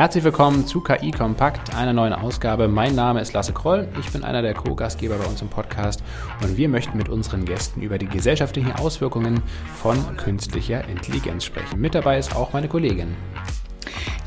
Herzlich 0.00 0.24
willkommen 0.24 0.66
zu 0.66 0.80
KI 0.80 1.10
Kompakt, 1.10 1.76
einer 1.76 1.92
neuen 1.92 2.14
Ausgabe. 2.14 2.68
Mein 2.68 2.94
Name 2.94 3.20
ist 3.20 3.34
Lasse 3.34 3.52
Kroll, 3.52 3.86
ich 4.00 4.10
bin 4.10 4.24
einer 4.24 4.40
der 4.40 4.54
Co-Gastgeber 4.54 5.16
bei 5.16 5.26
uns 5.26 5.42
im 5.42 5.48
Podcast 5.48 6.02
und 6.42 6.56
wir 6.56 6.70
möchten 6.70 6.96
mit 6.96 7.10
unseren 7.10 7.44
Gästen 7.44 7.82
über 7.82 7.98
die 7.98 8.06
gesellschaftlichen 8.06 8.72
Auswirkungen 8.72 9.42
von 9.74 10.16
künstlicher 10.16 10.88
Intelligenz 10.88 11.44
sprechen. 11.44 11.82
Mit 11.82 11.94
dabei 11.94 12.16
ist 12.16 12.34
auch 12.34 12.54
meine 12.54 12.68
Kollegin. 12.68 13.14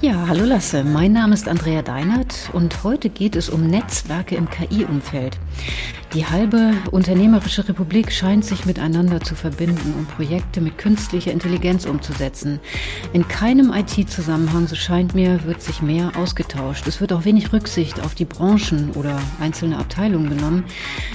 Ja, 0.03 0.27
hallo 0.27 0.43
Lasse, 0.43 0.83
mein 0.83 1.13
Name 1.13 1.33
ist 1.33 1.47
Andrea 1.47 1.81
Deinert 1.81 2.49
und 2.51 2.83
heute 2.83 3.07
geht 3.09 3.37
es 3.37 3.47
um 3.47 3.67
Netzwerke 3.67 4.35
im 4.35 4.49
KI-Umfeld. 4.49 5.39
Die 6.13 6.25
halbe 6.25 6.73
unternehmerische 6.91 7.69
Republik 7.69 8.11
scheint 8.11 8.43
sich 8.43 8.65
miteinander 8.65 9.21
zu 9.21 9.33
verbinden, 9.33 9.93
um 9.97 10.05
Projekte 10.05 10.59
mit 10.59 10.77
künstlicher 10.77 11.31
Intelligenz 11.31 11.85
umzusetzen. 11.85 12.59
In 13.13 13.29
keinem 13.29 13.71
IT-Zusammenhang, 13.71 14.67
so 14.67 14.75
scheint 14.75 15.15
mir, 15.15 15.41
wird 15.45 15.61
sich 15.61 15.81
mehr 15.81 16.11
ausgetauscht. 16.17 16.85
Es 16.85 16.99
wird 16.99 17.13
auch 17.13 17.23
wenig 17.23 17.53
Rücksicht 17.53 18.01
auf 18.01 18.13
die 18.13 18.25
Branchen 18.25 18.91
oder 18.95 19.17
einzelne 19.39 19.77
Abteilungen 19.77 20.35
genommen. 20.35 20.65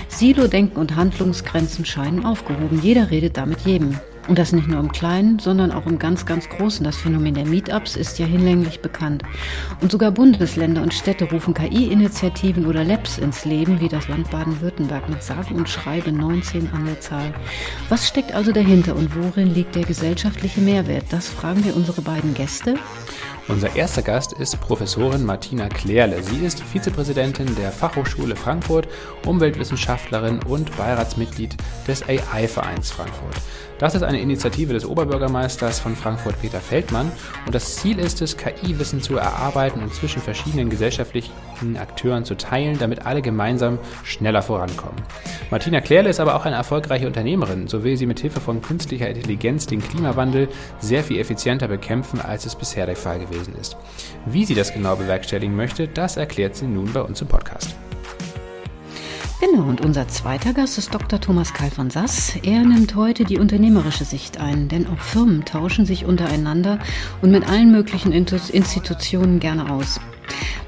Silo-Denken 0.09 0.79
und 0.79 0.97
Handlungsgrenzen 0.97 1.85
scheinen 1.85 2.25
aufgehoben. 2.25 2.81
Jeder 2.81 3.11
redet 3.11 3.37
damit 3.37 3.61
jedem. 3.67 3.99
Und 4.29 4.39
das 4.39 4.53
nicht 4.53 4.69
nur 4.69 4.79
im 4.79 4.93
Kleinen, 4.93 5.39
sondern 5.39 5.73
auch 5.73 5.87
im 5.87 5.99
ganz, 5.99 6.27
ganz 6.27 6.51
Großen. 6.51 6.85
Das 6.85 6.99
Phänomen 6.99 7.33
der 7.33 7.47
Meetups 7.47 7.97
ist 7.97 8.19
ja 8.19 8.27
hinlänglich 8.27 8.81
bekannt. 8.81 9.23
Und 9.81 9.91
sogar 9.91 10.11
Bundesländer 10.11 10.83
und 10.83 10.93
Städte 10.93 11.25
rufen 11.25 11.55
KI-Initiativen 11.55 12.67
oder 12.67 12.85
Labs 12.85 13.17
ins 13.17 13.47
Leben, 13.47 13.81
wie 13.81 13.89
das 13.89 14.07
Land 14.09 14.31
Baden-Württemberg 14.31 15.09
mit 15.09 15.23
sage 15.23 15.55
und 15.55 15.67
schreibe 15.69 16.13
19 16.13 16.71
an 16.75 16.85
der 16.85 17.01
Zahl. 17.01 17.33
Was 17.89 18.07
steckt 18.07 18.33
also 18.35 18.53
dahinter 18.53 18.95
und 18.95 19.17
worin 19.17 19.55
liegt 19.55 19.75
der 19.75 19.85
gesellschaftliche 19.85 20.61
Mehrwert? 20.61 21.07
Das 21.09 21.29
fragen 21.29 21.65
wir 21.65 21.75
unsere 21.75 22.03
beiden 22.03 22.35
Gäste. 22.35 22.75
Unser 23.49 23.75
erster 23.77 24.03
Gast 24.03 24.35
ist 24.35 24.61
Professorin 24.61 25.25
Martina 25.25 25.71
Klärle. 25.71 26.23
Sie 26.23 26.45
ist 26.45 26.61
Vizepräsidentin 26.61 27.57
der 27.57 27.73
Fachhochschule 27.73 28.37
Frankfurt, 28.37 28.89
Umweltwissenschaftlerin 29.25 30.41
und 30.47 30.77
Beiratsmitglied 30.77 31.57
des 31.87 32.07
AI-Vereins 32.07 32.91
Frankfurt. 32.91 33.37
Das 33.79 33.95
ist 33.95 34.03
eine 34.03 34.21
Initiative 34.21 34.75
des 34.75 34.85
Oberbürgermeisters 34.85 35.81
von 35.81 35.97
Frankfurt, 35.97 36.39
Peter 36.43 36.61
Feldmann. 36.61 37.11
Und 37.47 37.55
das 37.55 37.77
Ziel 37.77 37.99
ist 37.99 38.21
es, 38.21 38.37
KI-Wissen 38.37 39.01
zu 39.01 39.17
erarbeiten 39.17 39.83
und 39.83 39.95
zwischen 39.95 40.21
verschiedenen 40.21 40.69
gesellschaftlichen 40.69 41.33
Akteuren 41.77 42.25
zu 42.25 42.37
teilen, 42.37 42.79
damit 42.79 43.07
alle 43.07 43.23
gemeinsam 43.23 43.79
schneller 44.05 44.43
vorankommen. 44.43 45.03
Martina 45.51 45.81
Klärle 45.81 46.11
ist 46.11 46.21
aber 46.21 46.37
auch 46.37 46.45
eine 46.45 46.57
erfolgreiche 46.57 47.07
Unternehmerin. 47.07 47.69
So 47.69 47.85
will 47.85 47.97
sie 47.97 48.07
mit 48.07 48.21
Hilfe 48.21 48.41
von 48.41 48.63
künstlicher 48.63 49.09
Intelligenz 49.09 49.67
den 49.67 49.83
Klimawandel 49.83 50.49
sehr 50.81 51.03
viel 51.03 51.19
effizienter 51.19 51.69
bekämpfen, 51.69 52.21
als 52.21 52.47
es 52.47 52.55
bisher 52.55 52.87
der 52.87 52.97
Fall 52.97 53.19
gewesen 53.19 53.55
ist. 53.61 53.77
Wie 54.27 54.45
sie 54.45 54.55
das 54.55 54.73
genau 54.73 54.97
bewerkstelligen 54.97 55.57
möchte, 55.57 55.89
das 55.89 56.17
erklärt 56.17 56.57
sie 56.57 56.67
nun 56.67 56.93
bei 56.93 57.03
uns 57.03 57.21
im 57.21 57.29
Podcast. 57.29 57.77
Genau, 59.41 59.63
und 59.69 59.85
unser 59.85 60.09
zweiter 60.09 60.53
Gast 60.53 60.79
ist 60.79 60.93
Dr. 60.93 61.21
Thomas 61.21 61.55
Karl 61.55 61.71
von 61.71 61.91
Sass. 61.91 62.35
Er 62.43 62.65
nimmt 62.65 62.97
heute 62.97 63.25
die 63.25 63.39
unternehmerische 63.39 64.05
Sicht 64.05 64.41
ein, 64.41 64.67
denn 64.67 64.89
auch 64.89 64.99
Firmen 64.99 65.45
tauschen 65.45 65.87
sich 65.87 66.05
untereinander 66.05 66.81
und 67.23 67.31
mit 67.31 67.49
allen 67.49 67.71
möglichen 67.71 68.11
Institutionen 68.11 69.39
gerne 69.39 69.71
aus. 69.71 70.01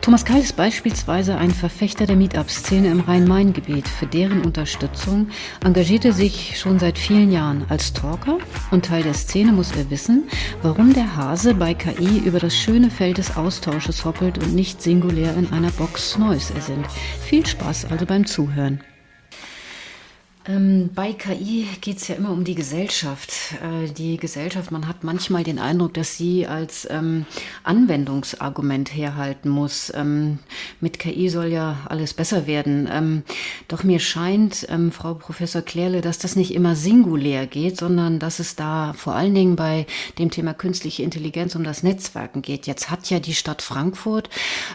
Thomas 0.00 0.24
Keil 0.24 0.40
ist 0.40 0.56
beispielsweise 0.56 1.36
ein 1.36 1.50
Verfechter 1.50 2.06
der 2.06 2.16
Meetup-Szene 2.16 2.88
im 2.88 3.00
Rhein-Main-Gebiet. 3.00 3.86
Für 3.86 4.06
deren 4.06 4.42
Unterstützung 4.42 5.28
engagiert 5.62 6.04
er 6.04 6.12
sich 6.12 6.58
schon 6.58 6.78
seit 6.78 6.98
vielen 6.98 7.30
Jahren 7.30 7.64
als 7.68 7.92
Talker 7.92 8.38
und 8.70 8.86
Teil 8.86 9.02
der 9.02 9.14
Szene 9.14 9.52
muss 9.52 9.72
er 9.76 9.90
wissen, 9.90 10.24
warum 10.62 10.94
der 10.94 11.16
Hase 11.16 11.54
bei 11.54 11.74
KI 11.74 12.18
über 12.24 12.38
das 12.38 12.56
schöne 12.56 12.90
Feld 12.90 13.18
des 13.18 13.36
Austausches 13.36 14.04
hoppelt 14.04 14.38
und 14.38 14.54
nicht 14.54 14.80
singulär 14.80 15.36
in 15.36 15.52
einer 15.52 15.70
Box 15.72 16.16
Neues 16.16 16.50
ersinnt. 16.50 16.86
Viel 17.22 17.46
Spaß 17.46 17.84
also 17.90 18.06
beim 18.06 18.26
Zuhören. 18.26 18.80
Ähm, 20.46 20.88
bei 20.94 21.12
KI 21.12 21.66
geht 21.82 21.98
es 21.98 22.08
ja 22.08 22.14
immer 22.14 22.30
um 22.30 22.44
die 22.44 22.54
Gesellschaft. 22.54 23.30
Äh, 23.62 23.90
die 23.90 24.16
Gesellschaft, 24.16 24.70
man 24.70 24.88
hat 24.88 25.04
manchmal 25.04 25.44
den 25.44 25.58
Eindruck, 25.58 25.92
dass 25.92 26.16
sie 26.16 26.46
als 26.46 26.88
ähm, 26.90 27.26
Anwendungsargument 27.62 28.94
herhalten 28.94 29.50
muss. 29.50 29.92
Ähm, 29.94 30.38
mit 30.80 30.98
KI 30.98 31.28
soll 31.28 31.48
ja 31.48 31.80
alles 31.86 32.14
besser 32.14 32.46
werden. 32.46 32.88
Ähm, 32.90 33.22
doch 33.68 33.84
mir 33.84 34.00
scheint, 34.00 34.66
ähm, 34.70 34.92
Frau 34.92 35.12
Professor 35.12 35.60
Klärle, 35.60 36.00
dass 36.00 36.18
das 36.18 36.36
nicht 36.36 36.54
immer 36.54 36.74
singulär 36.74 37.46
geht, 37.46 37.76
sondern 37.76 38.18
dass 38.18 38.38
es 38.38 38.56
da 38.56 38.94
vor 38.94 39.14
allen 39.14 39.34
Dingen 39.34 39.56
bei 39.56 39.86
dem 40.18 40.30
Thema 40.30 40.54
künstliche 40.54 41.02
Intelligenz 41.02 41.54
um 41.54 41.64
das 41.64 41.82
Netzwerken 41.82 42.40
geht. 42.40 42.66
Jetzt 42.66 42.90
hat 42.90 43.10
ja 43.10 43.20
die 43.20 43.34
Stadt 43.34 43.60
Frankfurt 43.60 44.30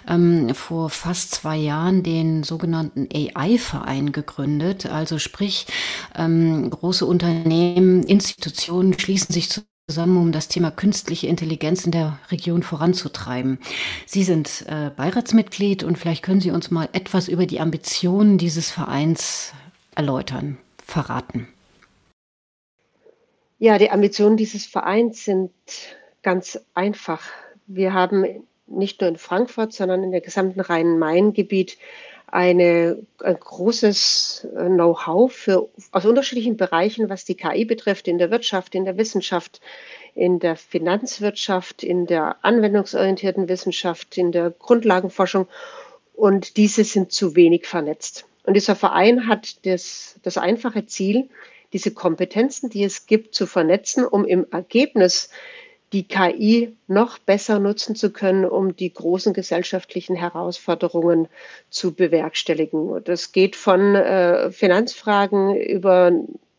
ähm, 0.07 0.53
vor 0.53 0.91
fast 0.91 1.31
zwei 1.33 1.57
Jahren 1.57 2.03
den 2.03 2.43
sogenannten 2.43 3.07
AI-Verein 3.11 4.11
gegründet, 4.11 4.85
also 4.85 5.17
sprich 5.17 5.54
Bereich. 5.55 5.65
Ähm, 6.17 6.69
große 6.69 7.05
Unternehmen, 7.05 8.03
Institutionen 8.03 8.97
schließen 8.97 9.33
sich 9.33 9.49
zusammen, 9.87 10.17
um 10.17 10.31
das 10.31 10.47
Thema 10.47 10.71
künstliche 10.71 11.27
Intelligenz 11.27 11.85
in 11.85 11.91
der 11.91 12.19
Region 12.31 12.63
voranzutreiben. 12.63 13.59
Sie 14.05 14.23
sind 14.23 14.65
äh, 14.67 14.91
Beiratsmitglied 14.95 15.83
und 15.83 15.97
vielleicht 15.97 16.23
können 16.23 16.41
Sie 16.41 16.51
uns 16.51 16.71
mal 16.71 16.89
etwas 16.93 17.27
über 17.27 17.45
die 17.45 17.59
Ambitionen 17.59 18.37
dieses 18.37 18.71
Vereins 18.71 19.53
erläutern, 19.95 20.57
verraten. 20.83 21.47
Ja, 23.57 23.77
die 23.77 23.89
Ambitionen 23.89 24.37
dieses 24.37 24.65
Vereins 24.65 25.23
sind 25.23 25.51
ganz 26.23 26.59
einfach. 26.73 27.21
Wir 27.67 27.93
haben 27.93 28.25
nicht 28.67 28.99
nur 28.99 29.09
in 29.09 29.15
Frankfurt, 29.17 29.73
sondern 29.73 30.03
in 30.03 30.11
der 30.11 30.21
gesamten 30.21 30.59
Rhein-Main-Gebiet 30.59 31.77
eine, 32.27 32.97
ein 33.23 33.39
großes 33.39 34.47
äh, 34.55 34.65
Know-how 34.65 35.69
aus 35.91 36.05
unterschiedlichen 36.05 36.57
Bereichen, 36.57 37.09
was 37.09 37.25
die 37.25 37.35
KI 37.35 37.65
betrifft, 37.65 38.07
in 38.07 38.17
der 38.17 38.31
Wirtschaft, 38.31 38.75
in 38.75 38.85
der 38.85 38.97
Wissenschaft, 38.97 39.61
in 40.15 40.39
der 40.39 40.55
Finanzwirtschaft, 40.55 41.83
in 41.83 42.05
der 42.05 42.37
anwendungsorientierten 42.41 43.47
Wissenschaft, 43.47 44.17
in 44.17 44.31
der 44.31 44.51
Grundlagenforschung. 44.51 45.47
Und 46.13 46.57
diese 46.57 46.83
sind 46.83 47.11
zu 47.11 47.35
wenig 47.35 47.67
vernetzt. 47.67 48.25
Und 48.43 48.53
dieser 48.53 48.75
Verein 48.75 49.27
hat 49.27 49.65
das, 49.65 50.19
das 50.23 50.37
einfache 50.37 50.85
Ziel, 50.85 51.29
diese 51.73 51.91
Kompetenzen, 51.91 52.69
die 52.69 52.83
es 52.83 53.05
gibt, 53.05 53.35
zu 53.35 53.47
vernetzen, 53.47 54.05
um 54.05 54.23
im 54.25 54.45
Ergebnis 54.51 55.29
die 55.95 56.05
KI 56.05 56.75
noch 56.87 57.19
besser 57.19 57.57
nutzen 57.57 57.95
zu 57.95 58.11
können, 58.11 58.43
um 58.43 58.75
die 58.75 58.93
großen 58.93 59.31
gesellschaftlichen 59.31 60.13
Herausforderungen 60.13 61.29
zu 61.69 61.93
bewerkstelligen. 61.93 63.01
Das 63.05 63.31
geht 63.31 63.55
von 63.55 63.95
äh, 63.95 64.51
Finanzfragen 64.51 65.55
über 65.55 66.11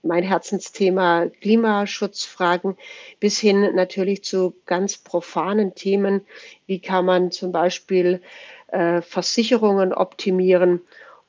mein 0.03 0.23
Herzensthema 0.23 1.27
Klimaschutzfragen 1.43 2.79
bis 3.21 3.39
hin 3.39 3.75
natürlich 3.75 4.25
zu 4.25 4.55
ganz 4.65 4.97
profanen 4.97 5.75
Themen. 5.75 6.23
Wie 6.65 6.81
kann 6.81 7.05
man 7.05 7.31
zum 7.31 7.53
Beispiel 7.53 8.23
äh, 8.69 9.03
Versicherungen 9.03 9.93
optimieren 9.93 10.81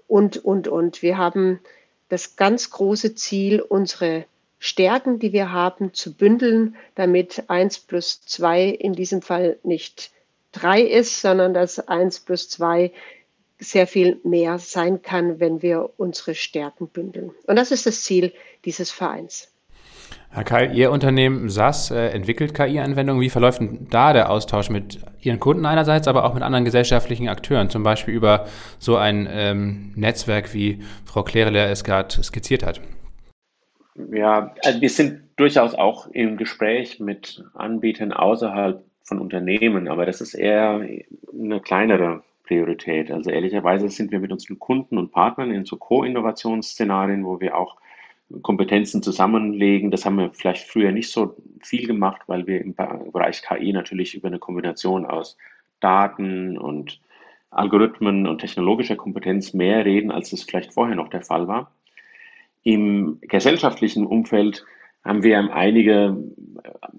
und, 0.08 0.38
und, 0.38 0.70
und. 0.70 1.02
Wir 1.02 1.18
haben 1.18 1.60
das 2.08 2.38
ganz 2.38 2.70
große 2.70 3.16
Ziel, 3.16 3.60
unsere 3.60 4.24
Stärken, 4.60 5.20
die 5.20 5.34
wir 5.34 5.52
haben, 5.52 5.94
zu 5.94 6.14
bündeln, 6.14 6.76
damit 6.96 7.44
eins 7.48 7.80
plus 7.80 8.22
zwei 8.22 8.66
in 8.66 8.94
diesem 8.94 9.22
Fall 9.22 9.58
nicht 9.64 10.12
drei 10.52 10.82
ist, 10.82 11.22
sondern 11.22 11.54
dass 11.54 11.88
eins 11.88 12.20
plus 12.20 12.50
zwei 12.50 12.92
sehr 13.60 13.88
viel 13.88 14.20
mehr 14.24 14.60
sein 14.60 15.02
kann, 15.02 15.40
wenn 15.40 15.62
wir 15.62 15.90
unsere 15.98 16.36
Stärken 16.36 16.88
bündeln. 16.88 17.32
Und 17.46 17.56
das 17.56 17.72
ist 17.72 17.86
das 17.86 18.04
Ziel 18.04 18.34
dieses 18.66 18.92
Vereins. 18.92 19.52
Herr 20.30 20.44
Keil, 20.44 20.76
Ihr 20.76 20.92
Unternehmen 20.92 21.50
SAS 21.50 21.90
äh, 21.90 22.10
entwickelt 22.10 22.54
KI-Anwendungen. 22.54 23.22
Wie 23.22 23.30
verläuft 23.30 23.62
denn 23.62 23.88
da 23.90 24.14
der 24.14 24.30
Austausch 24.30 24.70
mit 24.70 25.00
Ihren 25.22 25.40
Kunden 25.40 25.66
einerseits, 25.66 26.08
aber 26.08 26.26
auch 26.26 26.34
mit 26.34 26.44
anderen 26.44 26.66
gesellschaftlichen 26.66 27.30
Akteuren, 27.30 27.70
zum 27.70 27.84
Beispiel 27.84 28.14
über 28.14 28.48
so 28.78 28.98
ein 28.98 29.28
ähm, 29.32 29.94
Netzwerk, 29.96 30.54
wie 30.54 30.84
Frau 31.06 31.24
Klerele 31.24 31.66
es 31.66 31.84
gerade 31.84 32.24
skizziert 32.24 32.64
hat? 32.64 32.82
Ja, 34.12 34.54
also 34.64 34.82
wir 34.82 34.90
sind 34.90 35.24
durchaus 35.38 35.74
auch 35.74 36.08
im 36.08 36.38
Gespräch 36.38 37.00
mit 37.00 37.44
Anbietern 37.54 38.14
außerhalb 38.14 38.84
von 39.04 39.20
Unternehmen, 39.20 39.88
aber 39.88 40.06
das 40.06 40.22
ist 40.22 40.34
eher 40.34 40.82
eine 41.34 41.62
kleinere 41.62 42.24
Priorität. 42.44 43.12
Also 43.12 43.30
ehrlicherweise 43.32 43.90
sind 43.90 44.12
wir 44.12 44.20
mit 44.20 44.32
unseren 44.32 44.60
Kunden 44.60 44.98
und 44.98 45.12
Partnern 45.12 45.52
in 45.52 45.66
so 45.66 45.78
Co-Innovationsszenarien, 45.78 47.26
wo 47.26 47.40
wir 47.40 47.58
auch 47.58 47.78
Kompetenzen 48.42 49.02
zusammenlegen. 49.02 49.90
Das 49.90 50.06
haben 50.06 50.18
wir 50.18 50.32
vielleicht 50.32 50.68
früher 50.68 50.92
nicht 50.92 51.12
so 51.12 51.36
viel 51.62 51.88
gemacht, 51.88 52.22
weil 52.28 52.46
wir 52.46 52.62
im 52.62 52.76
Bereich 52.76 53.42
KI 53.42 53.74
natürlich 53.74 54.16
über 54.16 54.28
eine 54.28 54.40
Kombination 54.40 55.06
aus 55.06 55.38
Daten 55.80 56.58
und 56.58 57.00
Algorithmen 57.50 58.28
und 58.28 58.40
technologischer 58.40 58.96
Kompetenz 58.96 59.54
mehr 59.54 59.86
reden, 59.86 60.12
als 60.12 60.34
es 60.34 60.44
vielleicht 60.44 60.74
vorher 60.74 60.96
noch 60.96 61.10
der 61.10 61.22
Fall 61.22 61.48
war. 61.48 61.72
Im 62.68 63.20
gesellschaftlichen 63.22 64.06
Umfeld 64.06 64.66
haben 65.06 65.24
wir 65.24 65.40
einige 65.54 66.18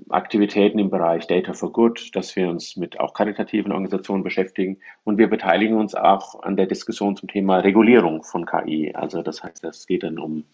Aktivitäten 0.08 0.78
im 0.78 0.88
Bereich 0.88 1.26
Data 1.26 1.52
for 1.52 1.70
Good, 1.74 2.16
dass 2.16 2.34
wir 2.36 2.48
uns 2.48 2.78
mit 2.78 2.98
auch 2.98 3.12
karitativen 3.12 3.72
Organisationen 3.72 4.24
beschäftigen 4.24 4.78
und 5.04 5.18
wir 5.18 5.28
beteiligen 5.28 5.76
uns 5.76 5.94
auch 5.94 6.42
an 6.42 6.56
der 6.56 6.64
Diskussion 6.64 7.16
zum 7.16 7.28
Thema 7.28 7.58
Regulierung 7.58 8.22
von 8.22 8.46
KI. 8.46 8.94
Also 8.94 9.20
das 9.20 9.44
heißt, 9.44 9.62
es 9.64 9.86
geht 9.86 10.04
dann 10.04 10.18
um 10.18 10.44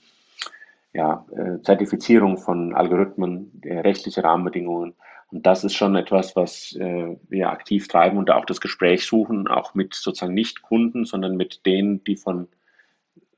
ja, 0.93 1.25
äh, 1.31 1.63
Zertifizierung 1.63 2.37
von 2.37 2.75
Algorithmen, 2.75 3.63
rechtliche 3.65 4.25
Rahmenbedingungen. 4.25 4.95
Und 5.31 5.47
das 5.47 5.63
ist 5.63 5.75
schon 5.75 5.95
etwas, 5.95 6.35
was 6.35 6.75
äh, 6.75 7.17
wir 7.29 7.51
aktiv 7.51 7.87
treiben 7.87 8.19
und 8.19 8.33
auch 8.33 8.47
das 8.47 8.61
Gespräch 8.61 9.07
suchen, 9.07 9.47
auch 9.47 9.77
mit 9.77 9.95
sozusagen 9.95 10.35
nicht 10.35 10.63
Kunden, 10.63 11.05
sondern 11.05 11.37
mit 11.37 11.65
denen, 11.67 12.03
die 12.03 12.17
von, 12.17 12.49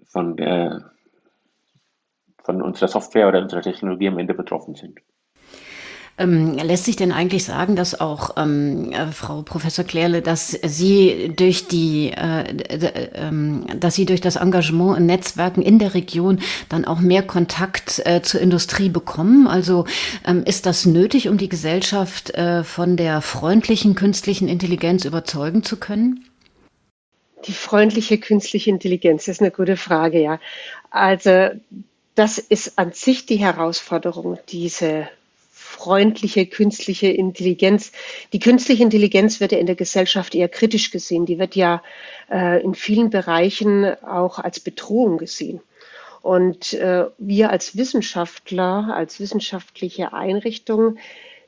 von, 0.07 0.39
der, 0.39 0.91
von 2.47 2.63
unserer 2.63 2.89
Software 2.89 3.29
oder 3.29 3.43
unserer 3.43 3.63
Technologie 3.63 4.09
am 4.09 4.19
Ende 4.19 4.35
betroffen 4.35 4.75
sind. 4.75 5.01
Ähm, 6.19 6.55
lässt 6.55 6.87
sich 6.87 6.97
denn 6.97 7.13
eigentlich 7.13 7.45
sagen, 7.45 7.77
dass 7.77 8.01
auch 8.01 8.37
ähm, 8.39 8.91
äh, 8.93 9.09
Frau 9.09 9.43
Professor 9.43 9.85
Klärle, 9.85 10.23
dass 10.23 10.51
Sie 10.51 11.31
durch 11.37 11.69
die, 11.69 12.11
äh, 12.11 12.41
äh, 12.41 13.77
dass 13.79 13.97
Sie 13.97 14.07
durch 14.07 14.23
das 14.23 14.37
Engagement 14.37 14.97
in 14.97 15.05
Netzwerken 15.05 15.61
in 15.61 15.79
der 15.79 15.93
Region 15.93 16.39
dann 16.71 16.87
auch 16.87 17.01
mehr 17.01 17.23
Kontakt 17.23 18.01
äh, 18.07 18.23
zur 18.23 18.41
Industrie 18.41 18.89
bekommen? 18.89 19.47
Also 19.47 19.85
ähm, 20.27 20.43
ist 20.45 20.65
das 20.65 20.87
nötig, 20.87 21.29
um 21.29 21.37
die 21.37 21.51
Gesellschaft 21.51 22.31
äh, 22.31 22.65
von 22.65 22.97
der 22.97 23.21
freundlichen 23.21 23.95
künstlichen 23.95 24.49
Intelligenz 24.49 25.05
überzeugen 25.05 25.65
zu 25.65 25.77
können? 25.77 26.25
Die 27.47 27.53
freundliche 27.53 28.17
künstliche 28.17 28.71
Intelligenz 28.71 29.29
ist 29.29 29.43
eine 29.43 29.51
gute 29.51 29.77
Frage, 29.77 30.23
ja. 30.23 30.41
Also 30.91 31.51
das 32.17 32.39
ist 32.39 32.79
an 32.79 32.93
sich 32.93 33.27
die 33.27 33.37
Herausforderung, 33.37 34.39
diese 34.49 35.09
freundliche 35.51 36.47
künstliche 36.47 37.09
Intelligenz. 37.09 37.93
Die 38.33 38.39
künstliche 38.39 38.83
Intelligenz 38.83 39.41
wird 39.41 39.53
ja 39.53 39.59
in 39.59 39.67
der 39.67 39.77
Gesellschaft 39.77 40.35
eher 40.35 40.49
kritisch 40.49 40.91
gesehen. 40.91 41.27
Die 41.27 41.39
wird 41.39 41.55
ja 41.55 41.83
äh, 42.31 42.63
in 42.63 42.75
vielen 42.75 43.11
Bereichen 43.11 43.85
auch 44.03 44.39
als 44.39 44.59
Bedrohung 44.59 45.19
gesehen. 45.19 45.61
Und 46.23 46.73
äh, 46.73 47.05
wir 47.19 47.51
als 47.51 47.77
Wissenschaftler, 47.77 48.89
als 48.95 49.21
wissenschaftliche 49.21 50.15
Einrichtung 50.15 50.97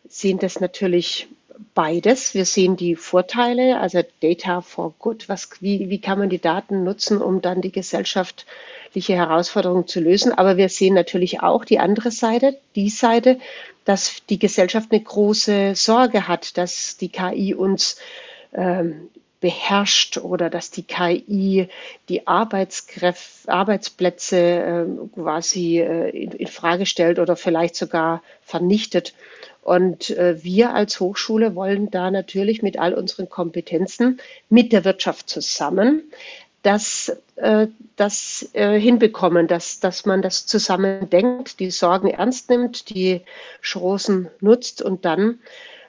sehen 0.06 0.38
das 0.38 0.60
natürlich 0.60 1.28
beides. 1.74 2.34
Wir 2.34 2.44
sehen 2.44 2.76
die 2.76 2.96
Vorteile, 2.96 3.80
also 3.80 4.02
Data 4.20 4.60
for 4.60 4.94
Good. 4.98 5.28
Was, 5.28 5.50
wie, 5.60 5.90
wie 5.90 6.00
kann 6.00 6.18
man 6.18 6.28
die 6.28 6.40
Daten 6.40 6.84
nutzen, 6.84 7.20
um 7.20 7.40
dann 7.40 7.60
die 7.60 7.72
gesellschaftliche 7.72 9.14
Herausforderung 9.14 9.86
zu 9.86 10.00
lösen? 10.00 10.32
Aber 10.32 10.56
wir 10.56 10.68
sehen 10.68 10.94
natürlich 10.94 11.40
auch 11.40 11.64
die 11.64 11.78
andere 11.78 12.10
Seite, 12.10 12.58
die 12.74 12.90
Seite, 12.90 13.38
dass 13.84 14.22
die 14.28 14.38
Gesellschaft 14.38 14.92
eine 14.92 15.02
große 15.02 15.74
Sorge 15.74 16.28
hat, 16.28 16.58
dass 16.58 16.96
die 16.96 17.08
KI 17.08 17.54
uns 17.54 17.96
ähm, 18.52 19.08
beherrscht 19.40 20.18
oder 20.18 20.50
dass 20.50 20.70
die 20.70 20.82
KI 20.82 21.68
die 22.08 22.26
Arbeitsplätze 22.26 24.36
äh, 24.36 24.84
quasi 25.14 25.80
äh, 25.80 26.10
in, 26.10 26.32
in, 26.32 26.48
Frage 26.48 26.86
stellt 26.86 27.18
oder 27.18 27.36
vielleicht 27.36 27.76
sogar 27.76 28.22
vernichtet. 28.42 29.14
Und 29.68 30.08
äh, 30.16 30.42
wir 30.42 30.72
als 30.72 30.98
Hochschule 30.98 31.54
wollen 31.54 31.90
da 31.90 32.10
natürlich 32.10 32.62
mit 32.62 32.78
all 32.78 32.94
unseren 32.94 33.28
Kompetenzen 33.28 34.18
mit 34.48 34.72
der 34.72 34.86
Wirtschaft 34.86 35.28
zusammen 35.28 36.04
das, 36.62 37.14
äh, 37.36 37.66
das 37.96 38.48
äh, 38.54 38.80
hinbekommen, 38.80 39.46
dass, 39.46 39.78
dass 39.78 40.06
man 40.06 40.22
das 40.22 40.46
zusammen 40.46 41.10
denkt, 41.10 41.60
die 41.60 41.70
Sorgen 41.70 42.08
ernst 42.08 42.48
nimmt, 42.48 42.88
die 42.88 43.20
Chancen 43.60 44.30
nutzt 44.40 44.80
und 44.80 45.04
dann 45.04 45.38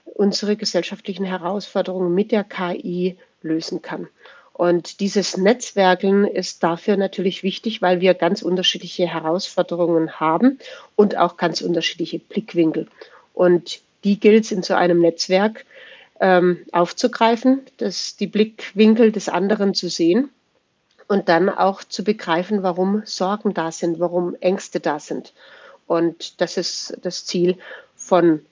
unsere 0.04 0.58
gesellschaftlichen 0.58 1.24
Herausforderungen 1.24 2.14
mit 2.14 2.34
der 2.34 2.44
KI 2.44 3.16
lösen 3.42 3.82
kann. 3.82 4.10
Und 4.52 5.00
dieses 5.00 5.38
Netzwerken 5.38 6.26
ist 6.26 6.64
dafür 6.64 6.98
natürlich 6.98 7.44
wichtig, 7.44 7.82
weil 7.82 8.02
wir 8.02 8.14
ganz 8.14 8.42
unterschiedliche 8.42 9.08
Herausforderungen 9.08 10.20
haben 10.20 10.60
und 10.98 11.16
auch 11.16 11.38
ganz 11.38 11.62
unterschiedliche 11.62 12.20
Blickwinkel. 12.20 12.90
Und 13.34 13.82
die 14.04 14.20
gilt 14.20 14.46
es 14.46 14.52
in 14.52 14.64
so 14.64 14.74
einem 14.74 15.00
Netzwerk 15.00 15.66
ähm, 16.20 16.66
aufzugreifen, 16.72 17.62
das, 17.78 18.16
die 18.16 18.28
Blickwinkel 18.28 19.12
des 19.12 19.30
anderen 19.30 19.74
zu 19.74 19.90
sehen 19.90 20.30
und 21.08 21.30
dann 21.30 21.50
auch 21.50 21.84
zu 21.84 22.04
begreifen, 22.04 22.64
warum 22.64 23.02
Sorgen 23.06 23.54
da 23.54 23.72
sind, 23.72 24.00
warum 24.00 24.36
Ängste 24.40 24.80
da 24.80 25.00
sind. 25.00 25.34
Und 25.88 26.40
das 26.40 26.58
ist 26.58 26.98
das 27.02 27.26
Ziel 27.26 27.58
von 27.96 28.46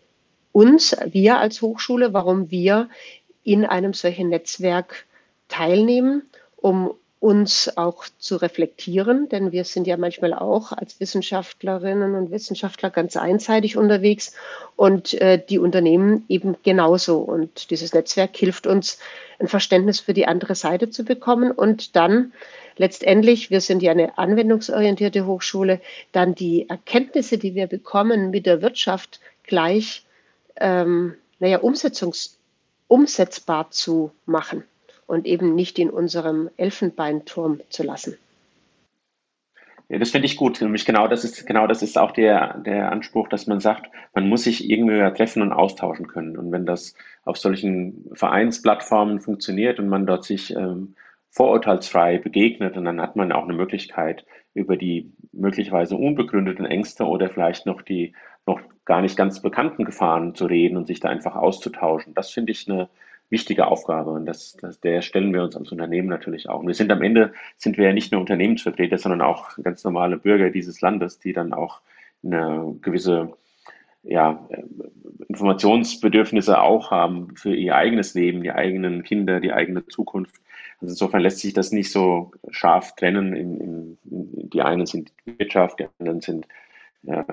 uns, 0.54 0.96
wir 1.06 1.38
als 1.38 1.62
Hochschule, 1.62 2.14
warum 2.14 2.50
wir 2.50 2.90
in 3.44 3.64
einem 3.64 3.94
solchen 3.94 4.30
Netzwerk 4.30 5.06
teilnehmen, 5.48 6.24
um 6.56 6.96
uns 7.28 7.76
auch 7.76 8.06
zu 8.20 8.38
reflektieren, 8.38 9.28
denn 9.28 9.52
wir 9.52 9.66
sind 9.66 9.86
ja 9.86 9.98
manchmal 9.98 10.34
auch 10.34 10.72
als 10.72 11.02
Wissenschaftlerinnen 11.02 12.16
und 12.16 12.32
Wissenschaftler 12.32 12.90
ganz 12.90 13.18
einseitig 13.18 13.76
unterwegs 13.76 14.34
und 14.78 15.14
äh, 15.16 15.38
die 15.38 15.60
Unternehmen 15.60 16.24
eben 16.30 16.56
genauso. 16.64 17.18
Und 17.18 17.70
dieses 17.70 17.94
Netzwerk 17.94 18.38
hilft 18.38 18.66
uns, 18.66 19.00
ein 19.40 19.50
Verständnis 19.50 20.00
für 20.00 20.14
die 20.14 20.26
andere 20.26 20.56
Seite 20.56 20.90
zu 20.90 21.04
bekommen 21.04 21.52
und 21.52 21.98
dann 21.98 22.32
letztendlich, 22.78 23.52
wir 23.52 23.60
sind 23.60 23.84
ja 23.84 23.92
eine 23.92 24.18
anwendungsorientierte 24.18 25.26
Hochschule, 25.26 25.82
dann 26.14 26.34
die 26.34 26.70
Erkenntnisse, 26.70 27.38
die 27.38 27.56
wir 27.56 27.68
bekommen 27.68 28.30
mit 28.30 28.46
der 28.46 28.62
Wirtschaft 28.62 29.20
gleich, 29.44 30.06
ähm, 30.56 31.16
naja, 31.40 31.58
umsetzungs 31.58 32.38
umsetzbar 32.88 33.70
zu 33.70 34.12
machen 34.26 34.64
und 35.08 35.26
eben 35.26 35.56
nicht 35.56 35.80
in 35.80 35.90
unserem 35.90 36.50
Elfenbeinturm 36.58 37.62
zu 37.70 37.84
lassen. 37.84 38.18
Ja, 39.90 40.00
das 40.00 40.12
finde 40.12 40.26
ich 40.26 40.36
gut. 40.36 40.62
Nämlich 40.62 40.86
genau 40.86 41.08
das 41.08 41.24
ist, 41.24 41.46
genau 41.46 41.66
das 41.66 41.82
ist 41.82 41.98
auch 41.98 42.12
der, 42.12 42.58
der 42.58 42.92
Anspruch, 42.92 43.30
dass 43.30 43.48
man 43.48 43.62
sagt, 43.62 43.90
man 44.14 44.28
muss 44.28 44.44
sich 44.44 44.70
irgendwie 44.70 45.00
treffen 45.16 45.42
und 45.42 45.54
austauschen 45.54 46.08
können. 46.08 46.38
Und 46.38 46.52
wenn 46.52 46.66
das 46.66 46.94
auf 47.24 47.38
solchen 47.38 48.06
Vereinsplattformen 48.14 49.22
funktioniert 49.22 49.80
und 49.80 49.88
man 49.88 50.06
dort 50.06 50.26
sich 50.26 50.54
ähm, 50.54 50.96
vorurteilsfrei 51.30 52.18
begegnet, 52.18 52.76
und 52.76 52.84
dann 52.84 53.00
hat 53.00 53.16
man 53.16 53.32
auch 53.32 53.46
eine 53.46 53.54
Möglichkeit, 53.54 54.26
über 54.54 54.76
die 54.76 55.14
möglicherweise 55.32 55.96
unbegründeten 55.96 56.66
Ängste 56.66 57.06
oder 57.06 57.30
vielleicht 57.30 57.66
noch 57.66 57.82
die 57.82 58.14
noch 58.46 58.60
gar 58.86 59.02
nicht 59.02 59.16
ganz 59.16 59.42
bekannten 59.42 59.86
Gefahren 59.86 60.36
zu 60.36 60.48
reden 60.48 60.78
und 60.78 60.88
sich 60.88 61.00
da 61.00 61.10
einfach 61.10 61.36
auszutauschen. 61.36 62.14
Das 62.14 62.32
finde 62.32 62.52
ich 62.52 62.70
eine, 62.70 62.90
wichtige 63.30 63.68
Aufgabe 63.68 64.12
und 64.12 64.26
das, 64.26 64.58
das, 64.62 64.80
der 64.80 65.02
stellen 65.02 65.34
wir 65.34 65.44
uns 65.44 65.56
als 65.56 65.72
Unternehmen 65.72 66.08
natürlich 66.08 66.50
auch. 66.50 66.62
Und 66.62 66.68
wir 66.68 66.74
sind 66.74 66.92
am 66.92 67.02
Ende, 67.02 67.34
sind 67.58 67.78
wir 67.78 67.88
ja 67.88 67.94
nicht 67.94 68.12
nur 68.12 68.22
Unternehmensvertreter, 68.22 68.98
sondern 68.98 69.22
auch 69.22 69.58
ganz 69.62 69.84
normale 69.84 70.18
Bürger 70.18 70.50
dieses 70.50 70.82
Landes, 70.82 71.20
die 71.20 71.34
dann 71.34 71.54
auch 71.54 71.82
eine 72.24 72.76
gewisse 72.82 73.34
ja, 74.04 74.48
Informationsbedürfnisse 75.28 76.62
auch 76.62 76.92
haben 76.92 77.36
für 77.36 77.54
ihr 77.54 77.76
eigenes 77.76 78.14
Leben, 78.14 78.44
die 78.44 78.52
eigenen 78.52 79.04
Kinder, 79.04 79.40
die 79.40 79.52
eigene 79.52 79.86
Zukunft. 79.88 80.36
Also 80.80 80.94
insofern 80.94 81.22
lässt 81.22 81.40
sich 81.40 81.54
das 81.54 81.72
nicht 81.72 81.92
so 81.92 82.32
scharf 82.50 82.96
trennen. 82.96 83.36
In, 83.36 83.60
in, 83.60 83.98
in, 84.10 84.50
die 84.50 84.62
einen 84.62 84.86
sind 84.86 85.12
Wirtschaft, 85.26 85.80
die 85.80 85.88
anderen 86.00 86.22
sind 86.22 86.48
äh, 87.06 87.24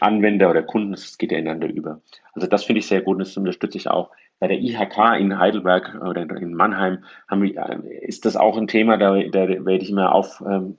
Anwender 0.00 0.50
oder 0.50 0.62
Kunden. 0.62 0.94
Es 0.94 1.18
geht 1.18 1.30
ja 1.30 1.38
ineinander 1.38 1.68
über. 1.68 2.00
Also 2.32 2.48
das 2.48 2.64
finde 2.64 2.80
ich 2.80 2.86
sehr 2.86 3.02
gut 3.02 3.16
und 3.16 3.26
das 3.26 3.36
unterstütze 3.36 3.78
ich 3.78 3.88
auch 3.88 4.10
bei 4.42 4.48
der 4.48 4.58
IHK 4.58 5.20
in 5.20 5.38
Heidelberg 5.38 6.02
oder 6.04 6.22
in 6.22 6.52
Mannheim 6.52 7.04
haben 7.28 7.44
äh, 7.44 8.04
ist 8.04 8.24
das 8.24 8.36
auch 8.36 8.58
ein 8.58 8.66
Thema, 8.66 8.96
da, 8.96 9.14
da 9.22 9.48
werde 9.48 9.76
ich 9.76 9.88
immer 9.88 10.12
auftreten 10.12 10.76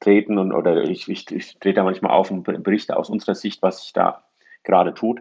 ähm, 0.00 0.38
und 0.38 0.52
oder 0.54 0.84
ich, 0.84 1.06
ich, 1.06 1.30
ich 1.30 1.58
trete 1.58 1.74
da 1.74 1.84
manchmal 1.84 2.12
auf 2.12 2.30
und 2.30 2.44
berichte 2.44 2.96
aus 2.96 3.10
unserer 3.10 3.34
Sicht, 3.34 3.60
was 3.60 3.82
sich 3.82 3.92
da 3.92 4.22
gerade 4.64 4.94
tut. 4.94 5.20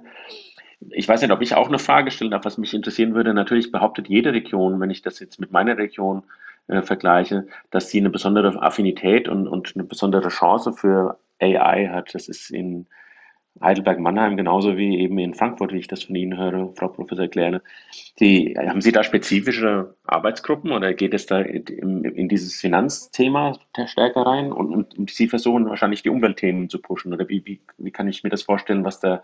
Ich 0.92 1.10
weiß 1.10 1.22
nicht, 1.22 1.32
ob 1.32 1.42
ich 1.42 1.56
auch 1.56 1.68
eine 1.68 1.78
Frage 1.78 2.10
stellen 2.10 2.32
darf, 2.32 2.46
was 2.46 2.58
mich 2.58 2.74
interessieren 2.74 3.14
würde. 3.14 3.34
Natürlich 3.34 3.70
behauptet 3.70 4.08
jede 4.08 4.32
Region, 4.32 4.80
wenn 4.80 4.90
ich 4.90 5.02
das 5.02 5.20
jetzt 5.20 5.38
mit 5.38 5.52
meiner 5.52 5.78
Region 5.78 6.24
äh, 6.68 6.82
vergleiche, 6.82 7.48
dass 7.70 7.90
sie 7.90 8.00
eine 8.00 8.10
besondere 8.10 8.62
Affinität 8.62 9.28
und, 9.28 9.46
und 9.46 9.74
eine 9.76 9.84
besondere 9.84 10.30
Chance 10.30 10.72
für 10.72 11.20
AI 11.42 11.90
hat. 11.92 12.16
Das 12.16 12.30
ist 12.30 12.50
in 12.50 12.88
Heidelberg-Mannheim 13.62 14.38
genauso 14.38 14.78
wie 14.78 15.00
eben 15.00 15.18
in 15.20 15.34
Frankfurt, 15.34 15.74
wie 15.74 15.80
ich 15.80 15.88
das 15.88 16.04
von 16.04 16.16
Ihnen 16.16 16.38
höre, 16.38 16.74
Frau 16.76 16.88
Professor 16.90 17.28
Klärle. 17.28 17.62
Die, 18.20 18.56
haben 18.58 18.82
Sie 18.82 18.92
da 18.92 19.04
spezifische 19.04 19.96
Arbeitsgruppen 20.06 20.72
oder 20.72 20.94
geht 20.94 21.14
es 21.14 21.26
da 21.26 21.40
in, 21.42 22.04
in 22.04 22.30
dieses 22.30 22.60
Finanzthema 22.60 23.58
stärker 23.86 24.22
rein 24.22 24.52
und, 24.52 24.74
und, 24.74 24.98
und, 24.98 25.12
Sie 25.12 25.28
versuchen 25.28 25.68
wahrscheinlich 25.68 26.04
die 26.04 26.10
Umweltthemen 26.10 26.70
zu 26.70 26.82
pushen 26.82 27.14
oder 27.14 27.28
wie, 27.30 27.46
wie, 27.46 27.62
wie 27.78 27.92
kann 27.92 28.08
ich 28.08 28.24
mir 28.24 28.30
das 28.30 28.44
vorstellen, 28.44 28.84
was 28.84 29.00
der, 29.00 29.24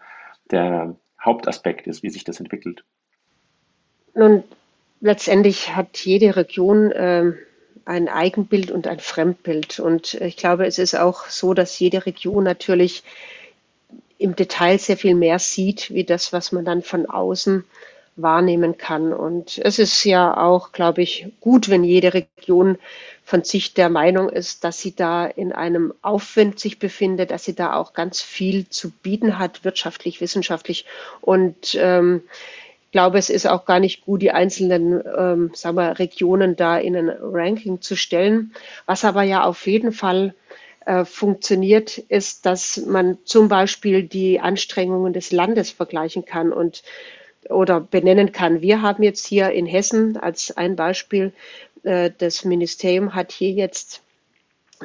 der 0.52 0.96
Hauptaspekt 1.20 1.88
ist, 1.88 2.04
wie 2.04 2.10
sich 2.10 2.24
das 2.24 2.40
entwickelt? 2.40 2.84
Nun, 4.16 4.44
letztendlich 5.02 5.76
hat 5.76 5.98
jede 6.00 6.36
Region 6.36 6.92
äh, 6.92 7.34
ein 7.86 8.08
Eigenbild 8.08 8.72
und 8.72 8.88
ein 8.88 9.00
Fremdbild 9.00 9.80
und 9.80 10.14
ich 10.16 10.38
glaube, 10.38 10.66
es 10.66 10.80
ist 10.80 10.96
auch 10.96 11.26
so, 11.26 11.54
dass 11.54 11.80
jede 11.80 12.06
Region 12.06 12.44
natürlich 12.44 13.04
im 14.18 14.36
Detail 14.36 14.78
sehr 14.80 14.98
viel 14.98 15.16
mehr 15.16 15.40
sieht, 15.40 15.94
wie 15.94 16.04
das, 16.04 16.34
was 16.34 16.52
man 16.52 16.66
dann 16.66 16.82
von 16.82 17.06
außen 17.06 17.64
wahrnehmen 18.16 18.78
kann. 18.78 19.14
Und 19.14 19.60
es 19.64 19.80
ist 19.80 20.04
ja 20.04 20.38
auch, 20.38 20.72
glaube 20.72 21.02
ich, 21.02 21.28
gut, 21.40 21.70
wenn 21.70 21.84
jede 21.84 22.14
Region 22.14 22.78
von 23.24 23.44
sich 23.44 23.74
der 23.74 23.90
Meinung 23.90 24.30
ist, 24.30 24.64
dass 24.64 24.80
sie 24.80 24.96
da 24.96 25.26
in 25.26 25.52
einem 25.52 25.94
Aufwind 26.02 26.60
sich 26.60 26.78
befindet, 26.80 27.32
dass 27.32 27.46
sie 27.46 27.56
da 27.56 27.76
auch 27.76 27.94
ganz 27.94 28.22
viel 28.22 28.70
zu 28.70 28.92
bieten 28.92 29.40
hat, 29.40 29.64
wirtschaftlich, 29.64 30.22
wissenschaftlich. 30.22 30.86
Und 31.22 31.76
ähm, 31.76 32.24
ich 32.86 32.92
glaube, 32.92 33.18
es 33.18 33.32
ist 33.32 33.48
auch 33.48 33.66
gar 33.66 33.80
nicht 33.80 34.06
gut, 34.06 34.22
die 34.22 34.32
einzelnen 34.32 35.02
ähm, 35.18 35.52
sagen 35.56 35.78
wir, 35.78 35.98
Regionen 35.98 36.56
da 36.56 36.78
in 36.78 36.96
ein 36.96 37.10
Ranking 37.10 37.82
zu 37.82 37.96
stellen. 37.96 38.54
Was 38.86 39.04
aber 39.04 39.24
ja 39.24 39.44
auf 39.44 39.66
jeden 39.66 39.92
Fall 39.92 40.36
äh, 40.86 41.06
funktioniert, 41.06 41.98
ist, 41.98 42.46
dass 42.46 42.78
man 42.86 43.18
zum 43.24 43.48
Beispiel 43.48 44.04
die 44.04 44.40
Anstrengungen 44.40 45.14
des 45.14 45.32
Landes 45.32 45.72
vergleichen 45.72 46.26
kann 46.26 46.52
und 46.52 46.84
oder 47.50 47.82
benennen 47.82 48.32
kann. 48.32 48.62
Wir 48.62 48.82
haben 48.82 49.04
jetzt 49.04 49.26
hier 49.26 49.52
in 49.52 49.66
Hessen 49.66 50.18
als 50.18 50.56
ein 50.56 50.76
Beispiel, 50.76 51.34
äh, 51.84 52.12
das 52.18 52.46
Ministerium 52.46 53.16
hat 53.16 53.32
hier 53.32 53.52
jetzt 53.52 54.02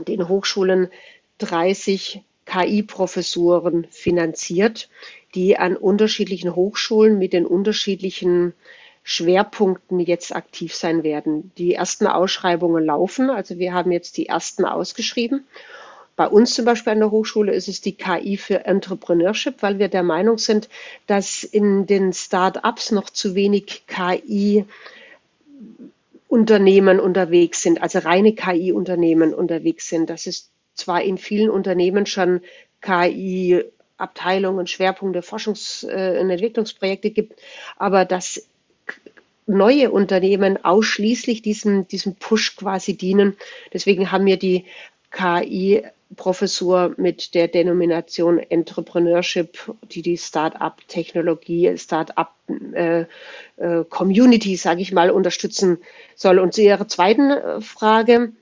den 0.06 0.28
Hochschulen 0.28 0.88
30 1.38 2.22
KI-Professuren 2.46 3.86
finanziert, 3.90 4.88
die 5.34 5.58
an 5.58 5.76
unterschiedlichen 5.76 6.54
Hochschulen 6.54 7.18
mit 7.18 7.32
den 7.32 7.46
unterschiedlichen 7.46 8.54
Schwerpunkten 9.02 10.00
jetzt 10.00 10.34
aktiv 10.34 10.74
sein 10.74 11.02
werden. 11.02 11.52
Die 11.58 11.74
ersten 11.74 12.06
Ausschreibungen 12.06 12.84
laufen, 12.84 13.30
also 13.30 13.58
wir 13.58 13.72
haben 13.72 13.92
jetzt 13.92 14.16
die 14.16 14.26
ersten 14.26 14.64
ausgeschrieben 14.64 15.44
bei 16.18 16.26
uns 16.26 16.52
zum 16.52 16.64
Beispiel 16.64 16.94
an 16.94 16.98
der 16.98 17.12
Hochschule 17.12 17.54
ist 17.54 17.68
es 17.68 17.80
die 17.80 17.94
KI 17.94 18.36
für 18.38 18.64
Entrepreneurship, 18.64 19.62
weil 19.62 19.78
wir 19.78 19.86
der 19.86 20.02
Meinung 20.02 20.36
sind, 20.36 20.68
dass 21.06 21.44
in 21.44 21.86
den 21.86 22.12
Start-ups 22.12 22.90
noch 22.90 23.08
zu 23.08 23.36
wenig 23.36 23.84
KI 23.86 24.64
Unternehmen 26.26 26.98
unterwegs 26.98 27.62
sind, 27.62 27.80
also 27.80 28.00
reine 28.00 28.34
KI-Unternehmen 28.34 29.32
unterwegs 29.32 29.88
sind. 29.88 30.10
Dass 30.10 30.26
es 30.26 30.50
zwar 30.74 31.02
in 31.02 31.18
vielen 31.18 31.50
Unternehmen 31.50 32.04
schon 32.04 32.40
KI 32.80 33.62
Abteilungen, 33.96 34.66
Schwerpunkte, 34.66 35.20
Forschungs- 35.20 35.86
äh, 35.86 36.18
und 36.20 36.30
Entwicklungsprojekte 36.30 37.12
gibt, 37.12 37.40
aber 37.76 38.04
dass 38.04 38.44
neue 39.46 39.92
Unternehmen 39.92 40.64
ausschließlich 40.64 41.42
diesem, 41.42 41.86
diesem 41.86 42.16
Push 42.16 42.56
quasi 42.56 42.96
dienen. 42.96 43.36
Deswegen 43.72 44.10
haben 44.10 44.26
wir 44.26 44.36
die 44.36 44.64
KI 45.12 45.84
Professur 46.16 46.94
mit 46.96 47.34
der 47.34 47.48
Denomination 47.48 48.38
Entrepreneurship, 48.38 49.58
die 49.90 50.02
die 50.02 50.16
Start-up-Technologie, 50.16 51.76
Start-up-Community, 51.76 54.50
äh, 54.50 54.54
äh, 54.54 54.56
sage 54.56 54.80
ich 54.80 54.92
mal, 54.92 55.10
unterstützen 55.10 55.78
soll. 56.14 56.38
Und 56.38 56.54
zu 56.54 56.62
Ihrer 56.62 56.88
zweiten 56.88 57.30
äh, 57.30 57.60
Frage, 57.60 58.32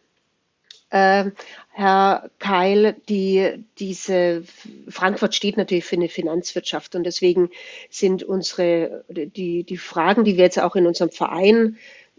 äh, 0.90 1.30
Herr 1.72 2.30
Keil, 2.38 2.94
die, 3.08 3.64
diese 3.78 4.44
Frankfurt 4.88 5.34
steht 5.34 5.56
natürlich 5.58 5.84
für 5.84 5.96
eine 5.96 6.08
Finanzwirtschaft 6.08 6.94
und 6.94 7.04
deswegen 7.04 7.50
sind 7.90 8.22
unsere 8.22 9.04
die, 9.08 9.64
die 9.64 9.76
Fragen, 9.76 10.24
die 10.24 10.38
wir 10.38 10.44
jetzt 10.44 10.58
auch 10.58 10.74
in 10.74 10.86
unserem 10.86 11.10
Verein 11.10 11.76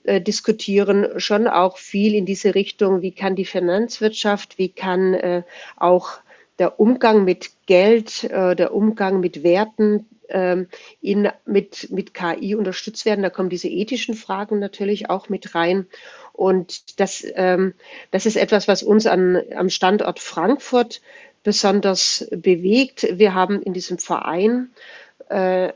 äh, 0.07 0.21
diskutieren, 0.21 1.19
schon 1.19 1.47
auch 1.47 1.77
viel 1.77 2.15
in 2.15 2.25
diese 2.25 2.55
Richtung, 2.55 3.01
wie 3.01 3.11
kann 3.11 3.35
die 3.35 3.45
Finanzwirtschaft, 3.45 4.57
wie 4.57 4.69
kann 4.69 5.13
äh, 5.13 5.43
auch 5.75 6.19
der 6.59 6.79
Umgang 6.79 7.25
mit 7.25 7.51
Geld, 7.65 8.23
äh, 8.23 8.55
der 8.55 8.73
Umgang 8.73 9.19
mit 9.19 9.43
Werten 9.43 10.07
ähm, 10.29 10.67
in, 11.01 11.29
mit, 11.45 11.91
mit 11.91 12.13
KI 12.13 12.55
unterstützt 12.55 13.05
werden. 13.05 13.21
Da 13.21 13.29
kommen 13.29 13.49
diese 13.49 13.67
ethischen 13.67 14.15
Fragen 14.15 14.59
natürlich 14.59 15.09
auch 15.09 15.29
mit 15.29 15.55
rein. 15.55 15.87
Und 16.33 16.99
das, 16.99 17.25
ähm, 17.35 17.73
das 18.11 18.25
ist 18.25 18.37
etwas, 18.37 18.67
was 18.67 18.83
uns 18.83 19.07
an, 19.07 19.41
am 19.55 19.69
Standort 19.69 20.19
Frankfurt 20.19 21.01
besonders 21.43 22.27
bewegt. 22.31 23.07
Wir 23.11 23.33
haben 23.33 23.61
in 23.61 23.73
diesem 23.73 23.99
Verein 23.99 24.69
äh, 25.29 25.73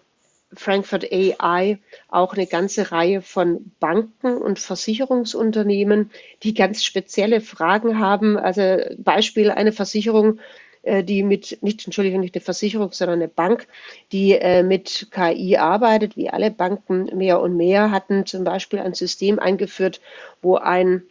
Frankfurt 0.53 1.11
AI 1.11 1.79
auch 2.09 2.33
eine 2.33 2.47
ganze 2.47 2.91
Reihe 2.91 3.21
von 3.21 3.71
Banken 3.79 4.37
und 4.37 4.59
Versicherungsunternehmen, 4.59 6.11
die 6.43 6.53
ganz 6.53 6.83
spezielle 6.83 7.41
Fragen 7.41 7.99
haben. 7.99 8.37
Also 8.37 8.77
Beispiel 8.97 9.51
eine 9.51 9.71
Versicherung, 9.71 10.39
äh, 10.83 11.03
die 11.03 11.23
mit, 11.23 11.59
nicht, 11.61 11.85
Entschuldigung, 11.85 12.19
nicht 12.19 12.35
eine 12.35 12.43
Versicherung, 12.43 12.91
sondern 12.91 13.19
eine 13.19 13.27
Bank, 13.27 13.67
die 14.11 14.33
äh, 14.33 14.63
mit 14.63 15.07
KI 15.11 15.57
arbeitet, 15.57 16.17
wie 16.17 16.29
alle 16.29 16.51
Banken 16.51 17.05
mehr 17.17 17.39
und 17.39 17.55
mehr, 17.55 17.91
hatten 17.91 18.25
zum 18.25 18.43
Beispiel 18.43 18.79
ein 18.79 18.93
System 18.93 19.39
eingeführt, 19.39 20.01
wo 20.41 20.57
ein 20.57 21.03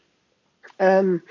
ähm, 0.78 1.22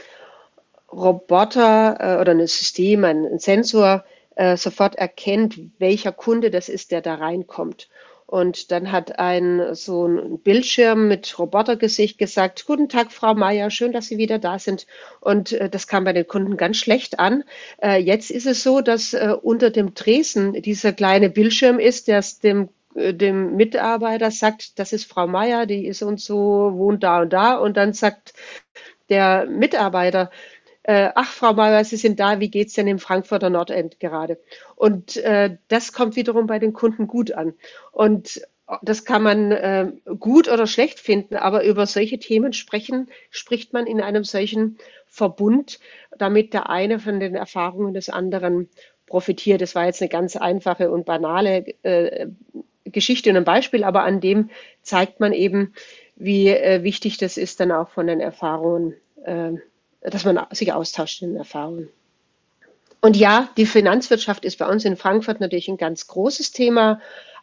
Roboter 0.92 1.98
äh, 2.00 2.22
oder 2.22 2.32
ein 2.32 2.48
System, 2.48 3.04
ein, 3.04 3.26
ein 3.26 3.40
Sensor 3.40 4.04
äh, 4.36 4.58
sofort 4.58 4.96
erkennt, 4.96 5.60
welcher 5.80 6.12
Kunde 6.12 6.52
das 6.52 6.70
ist, 6.70 6.92
der 6.92 7.02
da 7.02 7.16
reinkommt. 7.16 7.90
Und 8.30 8.70
dann 8.70 8.92
hat 8.92 9.18
ein 9.18 9.74
so 9.74 10.06
ein 10.06 10.38
Bildschirm 10.38 11.08
mit 11.08 11.40
Robotergesicht 11.40 12.20
gesagt, 12.20 12.68
guten 12.68 12.88
Tag, 12.88 13.12
Frau 13.12 13.34
Meier, 13.34 13.72
schön, 13.72 13.92
dass 13.92 14.08
Sie 14.08 14.20
wieder 14.20 14.38
da 14.38 14.60
sind. 14.60 14.86
Und 15.20 15.52
äh, 15.54 15.68
das 15.68 15.88
kam 15.88 16.04
bei 16.04 16.14
den 16.14 16.28
Kunden 16.28 16.56
ganz 16.56 16.78
schlecht 16.78 17.20
an. 17.20 17.44
Äh, 17.82 17.98
jetzt 17.98 18.30
ist 18.30 18.46
es 18.46 18.62
so, 18.62 18.82
dass 18.82 19.16
äh, 19.16 19.34
unter 19.42 19.72
dem 19.72 19.96
Tresen 19.96 20.54
dieser 20.62 20.94
kleine 20.94 21.32
Bildschirm 21.32 21.80
ist, 21.80 22.08
der 22.08 22.20
es 22.20 22.38
dem 22.40 22.70
äh, 22.94 23.16
dem 23.16 23.56
Mitarbeiter 23.56 24.30
sagt, 24.30 24.78
das 24.78 24.94
ist 24.94 25.06
Frau 25.06 25.26
Meier, 25.26 25.66
die 25.66 25.88
ist 25.88 26.04
und 26.04 26.22
so, 26.22 26.74
wohnt 26.76 27.02
da 27.02 27.22
und 27.24 27.34
da. 27.34 27.58
Und 27.58 27.78
dann 27.78 27.94
sagt 27.94 28.34
der 29.10 29.48
Mitarbeiter, 29.48 30.30
äh, 30.84 31.10
ach, 31.16 31.32
Frau 31.32 31.54
Meier, 31.54 31.84
Sie 31.84 31.98
sind 31.98 32.20
da, 32.20 32.40
wie 32.40 32.50
geht's 32.50 32.74
denn 32.74 32.88
im 32.88 33.00
Frankfurter 33.00 33.50
Nordend 33.50 34.00
gerade? 34.00 34.40
Und 34.76 35.18
äh, 35.18 35.58
das 35.68 35.94
kommt 35.94 36.16
wiederum 36.16 36.48
bei 36.48 36.60
den 36.60 36.74
Kunden 36.74 37.08
gut 37.08 37.32
an. 37.32 37.54
Und 37.92 38.42
das 38.84 39.04
kann 39.04 39.24
man 39.24 39.52
äh, 39.52 39.92
gut 40.20 40.48
oder 40.48 40.68
schlecht 40.68 41.00
finden, 41.00 41.36
aber 41.36 41.64
über 41.64 41.86
solche 41.88 42.20
Themen 42.20 42.54
sprechen, 42.54 43.10
spricht 43.32 43.74
man 43.74 43.88
in 43.88 44.00
einem 44.00 44.24
solchen 44.24 44.78
Verbund, 45.08 45.80
damit 46.18 46.54
der 46.54 46.70
eine 46.70 47.00
von 47.00 47.20
den 47.20 47.36
Erfahrungen 47.36 47.94
des 47.94 48.10
anderen 48.10 48.70
profitiert. 49.08 49.62
Das 49.62 49.74
war 49.74 49.86
jetzt 49.86 50.02
eine 50.02 50.10
ganz 50.10 50.36
einfache 50.36 50.92
und 50.92 51.06
banale 51.06 51.66
äh, 51.84 52.28
Geschichte 52.86 53.32
und 53.32 53.38
ein 53.38 53.44
Beispiel, 53.44 53.84
aber 53.84 54.04
an 54.04 54.22
dem 54.22 54.50
zeigt 54.84 55.20
man 55.20 55.34
eben, 55.34 55.74
wie 56.16 56.50
äh, 56.50 56.84
wichtig 56.84 57.18
das 57.18 57.38
ist, 57.38 57.60
dann 57.60 57.72
auch 57.72 57.90
von 57.90 58.08
den 58.08 58.20
Erfahrungen 58.20 58.94
äh, 59.26 59.54
dass 60.02 60.26
man 60.26 60.46
sich 60.52 60.74
austauscht 60.74 61.22
in 61.22 61.36
Erfahrungen. 61.36 61.90
Und 63.02 63.16
ja, 63.16 63.50
die 63.58 63.66
Finanzwirtschaft 63.66 64.44
ist 64.44 64.60
bei 64.60 64.68
uns 64.68 64.84
in 64.86 64.98
Frankfurt 64.98 65.40
natürlich 65.40 65.70
ein 65.70 65.78
ganz 65.78 66.08
großes 66.08 66.52
Thema. 66.52 67.00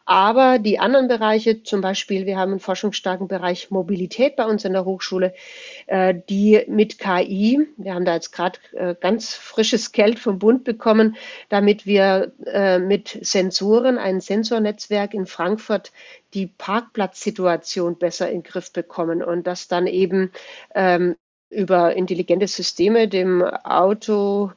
Aber 0.09 0.61
die 0.61 0.79
anderen 0.79 1.09
Bereiche, 1.09 1.65
zum 1.65 1.81
Beispiel, 1.81 2.27
wir 2.27 2.39
haben 2.39 2.53
einen 2.53 2.61
forschungsstarken 2.61 3.27
Bereich 3.27 3.73
Mobilität 3.73 4.37
bei 4.37 4.45
uns 4.45 4.65
in 4.65 4.73
der 4.73 4.85
Hochschule, 4.85 5.35
äh, 5.89 6.15
die 6.29 6.63
mit 6.69 7.01
KI, 7.01 7.67
wir 7.77 7.93
haben 7.93 8.05
da 8.05 8.15
jetzt 8.15 8.31
gerade 8.31 8.61
äh, 8.73 8.95
ganz 8.95 9.35
frisches 9.35 9.91
Geld 9.91 10.21
vom 10.21 10.39
Bund 10.39 10.63
bekommen, 10.63 11.17
damit 11.49 11.87
wir 11.87 12.33
äh, 12.47 12.79
mit 12.79 13.19
Sensoren, 13.21 13.99
ein 13.99 14.21
Sensornetzwerk 14.21 15.13
in 15.13 15.27
Frankfurt, 15.27 15.91
die 16.35 16.47
Parkplatzsituation 16.47 17.99
besser 17.99 18.31
in 18.31 18.43
den 18.43 18.43
Griff 18.45 18.73
bekommen 18.73 19.25
und 19.25 19.49
das 19.49 19.67
dann 19.67 19.89
eben 19.89 20.31
ähm, 20.77 21.17
über 21.51 21.95
intelligente 21.95 22.47
Systeme 22.49 23.09
dem 23.09 23.43
Autofahrer 23.43 24.53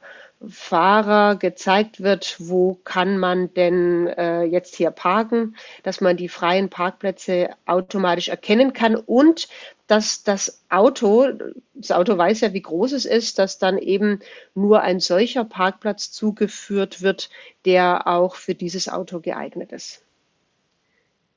gezeigt 1.36 2.02
wird, 2.02 2.36
wo 2.38 2.74
kann 2.84 3.18
man 3.18 3.54
denn 3.54 4.06
äh, 4.08 4.42
jetzt 4.44 4.74
hier 4.74 4.90
parken, 4.90 5.56
dass 5.82 6.00
man 6.00 6.16
die 6.16 6.28
freien 6.28 6.68
Parkplätze 6.68 7.50
automatisch 7.66 8.28
erkennen 8.28 8.72
kann 8.72 8.96
und 8.96 9.48
dass 9.86 10.22
das 10.22 10.62
Auto, 10.68 11.28
das 11.74 11.90
Auto 11.90 12.16
weiß 12.16 12.40
ja, 12.42 12.52
wie 12.52 12.62
groß 12.62 12.92
es 12.92 13.04
ist, 13.04 13.38
dass 13.38 13.58
dann 13.58 13.76
eben 13.78 14.20
nur 14.54 14.82
ein 14.82 15.00
solcher 15.00 15.44
Parkplatz 15.44 16.12
zugeführt 16.12 17.02
wird, 17.02 17.30
der 17.64 18.06
auch 18.06 18.36
für 18.36 18.54
dieses 18.54 18.88
Auto 18.88 19.20
geeignet 19.20 19.72
ist 19.72 20.02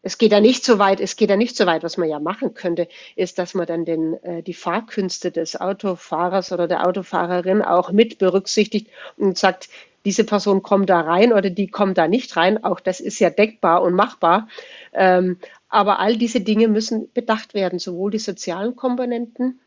es 0.03 0.17
geht 0.17 0.33
ja 0.33 0.41
nicht 0.41 0.65
so 0.65 0.79
weit, 0.79 0.99
es 0.99 1.15
geht 1.15 1.29
ja 1.29 1.37
nicht 1.37 1.55
so 1.55 1.65
weit, 1.65 1.81
was 1.81 1.97
man 1.97 2.09
ja 2.09 2.19
machen 2.19 2.53
könnte, 2.53 2.89
ist, 3.15 3.39
dass 3.39 3.53
man 3.53 3.65
dann 3.65 3.85
den, 3.85 4.21
äh, 4.23 4.43
die 4.43 4.53
Fahrkünste 4.53 5.31
des 5.31 5.59
Autofahrers 5.59 6.51
oder 6.51 6.67
der 6.67 6.85
Autofahrerin 6.85 7.61
auch 7.61 7.91
mit 7.91 8.17
berücksichtigt 8.17 8.89
und 9.17 9.37
sagt, 9.37 9.69
diese 10.03 10.25
Person 10.25 10.61
kommt 10.61 10.89
da 10.89 10.99
rein 10.99 11.31
oder 11.31 11.49
die 11.49 11.67
kommt 11.67 11.97
da 11.97 12.09
nicht 12.09 12.35
rein. 12.35 12.61
Auch 12.65 12.81
das 12.81 12.99
ist 12.99 13.19
ja 13.19 13.29
denkbar 13.29 13.81
und 13.81 13.93
machbar. 13.93 14.49
Ähm, 14.91 15.37
aber 15.69 15.99
all 15.99 16.17
diese 16.17 16.41
Dinge 16.41 16.67
müssen 16.67 17.09
bedacht 17.13 17.53
werden, 17.53 17.79
sowohl 17.79 18.11
die 18.11 18.19
sozialen 18.19 18.75
Komponenten 18.75 19.61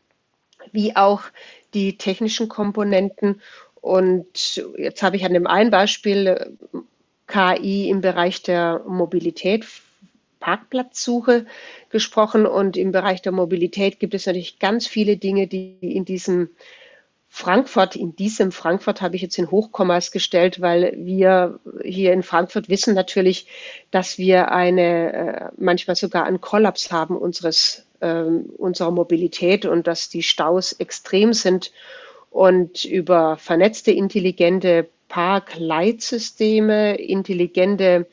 wie 0.71 0.95
auch 0.95 1.23
die 1.73 1.97
technischen 1.97 2.47
Komponenten. 2.47 3.41
Und 3.81 4.61
jetzt 4.77 5.01
habe 5.01 5.15
ich 5.15 5.25
an 5.25 5.33
dem 5.33 5.47
einen 5.47 5.71
Beispiel 5.71 6.55
KI 7.25 7.89
im 7.89 8.01
Bereich 8.01 8.43
der 8.43 8.83
Mobilität, 8.87 9.65
Parkplatzsuche 10.47 11.45
gesprochen. 11.89 12.45
Und 12.45 12.77
im 12.77 12.93
Bereich 12.93 13.21
der 13.21 13.33
Mobilität 13.33 13.99
gibt 13.99 14.13
es 14.13 14.25
natürlich 14.25 14.59
ganz 14.59 14.87
viele 14.87 15.17
Dinge, 15.17 15.47
die 15.47 15.77
in 15.81 16.05
diesem 16.05 16.49
Frankfurt, 17.27 17.97
in 17.97 18.15
diesem 18.15 18.53
Frankfurt 18.53 19.01
habe 19.01 19.17
ich 19.17 19.21
jetzt 19.21 19.37
in 19.37 19.51
Hochkommas 19.51 20.11
gestellt, 20.11 20.61
weil 20.61 20.93
wir 20.95 21.59
hier 21.83 22.13
in 22.13 22.23
Frankfurt 22.23 22.69
wissen 22.69 22.95
natürlich, 22.95 23.47
dass 23.91 24.17
wir 24.17 24.51
eine, 24.53 25.13
äh, 25.13 25.49
manchmal 25.57 25.97
sogar 25.97 26.23
einen 26.23 26.39
Kollaps 26.39 26.93
haben 26.93 27.17
unseres, 27.17 27.85
äh, 27.99 28.23
unserer 28.23 28.91
Mobilität 28.91 29.65
und 29.65 29.85
dass 29.85 30.07
die 30.07 30.23
Staus 30.23 30.71
extrem 30.71 31.33
sind 31.33 31.73
und 32.31 32.85
über 32.85 33.35
vernetzte, 33.35 33.91
intelligente 33.91 34.87
Parkleitsysteme, 35.09 36.95
intelligente 36.95 38.07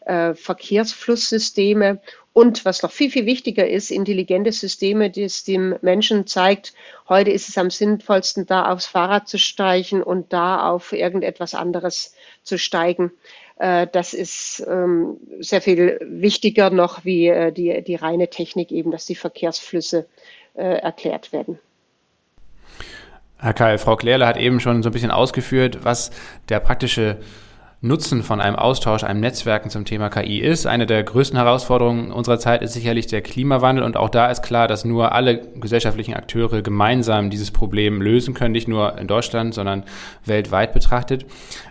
äh, 0.00 0.34
Verkehrsflusssysteme 0.34 2.00
und 2.32 2.64
was 2.64 2.82
noch 2.82 2.92
viel, 2.92 3.10
viel 3.10 3.26
wichtiger 3.26 3.68
ist, 3.68 3.90
intelligente 3.90 4.52
Systeme, 4.52 5.10
die 5.10 5.24
es 5.24 5.44
dem 5.44 5.76
Menschen 5.82 6.26
zeigt, 6.26 6.74
heute 7.08 7.30
ist 7.30 7.48
es 7.48 7.58
am 7.58 7.70
sinnvollsten, 7.70 8.46
da 8.46 8.70
aufs 8.70 8.86
Fahrrad 8.86 9.28
zu 9.28 9.38
steigen 9.38 10.02
und 10.02 10.32
da 10.32 10.68
auf 10.70 10.92
irgendetwas 10.92 11.54
anderes 11.54 12.14
zu 12.44 12.56
steigen. 12.56 13.10
Äh, 13.58 13.88
das 13.92 14.14
ist 14.14 14.64
ähm, 14.68 15.16
sehr 15.40 15.60
viel 15.60 15.98
wichtiger 16.02 16.70
noch 16.70 17.04
wie 17.04 17.28
äh, 17.28 17.52
die, 17.52 17.82
die 17.82 17.96
reine 17.96 18.30
Technik 18.30 18.70
eben, 18.70 18.90
dass 18.92 19.06
die 19.06 19.16
Verkehrsflüsse 19.16 20.06
äh, 20.54 20.62
erklärt 20.62 21.32
werden. 21.32 21.58
Herr 23.38 23.54
Keil, 23.54 23.78
Frau 23.78 23.96
Klärle 23.96 24.26
hat 24.26 24.36
eben 24.36 24.60
schon 24.60 24.82
so 24.82 24.90
ein 24.90 24.92
bisschen 24.92 25.10
ausgeführt, 25.10 25.78
was 25.82 26.10
der 26.48 26.60
praktische 26.60 27.18
Nutzen 27.82 28.22
von 28.22 28.42
einem 28.42 28.56
Austausch, 28.56 29.04
einem 29.04 29.20
Netzwerken 29.20 29.70
zum 29.70 29.86
Thema 29.86 30.10
KI 30.10 30.40
ist. 30.40 30.66
Eine 30.66 30.84
der 30.86 31.02
größten 31.02 31.38
Herausforderungen 31.38 32.12
unserer 32.12 32.38
Zeit 32.38 32.60
ist 32.60 32.74
sicherlich 32.74 33.06
der 33.06 33.22
Klimawandel 33.22 33.82
und 33.84 33.96
auch 33.96 34.10
da 34.10 34.30
ist 34.30 34.42
klar, 34.42 34.68
dass 34.68 34.84
nur 34.84 35.12
alle 35.12 35.40
gesellschaftlichen 35.58 36.12
Akteure 36.12 36.60
gemeinsam 36.60 37.30
dieses 37.30 37.50
Problem 37.50 38.02
lösen 38.02 38.34
können, 38.34 38.52
nicht 38.52 38.68
nur 38.68 38.98
in 38.98 39.06
Deutschland, 39.06 39.54
sondern 39.54 39.84
weltweit 40.26 40.74
betrachtet. 40.74 41.24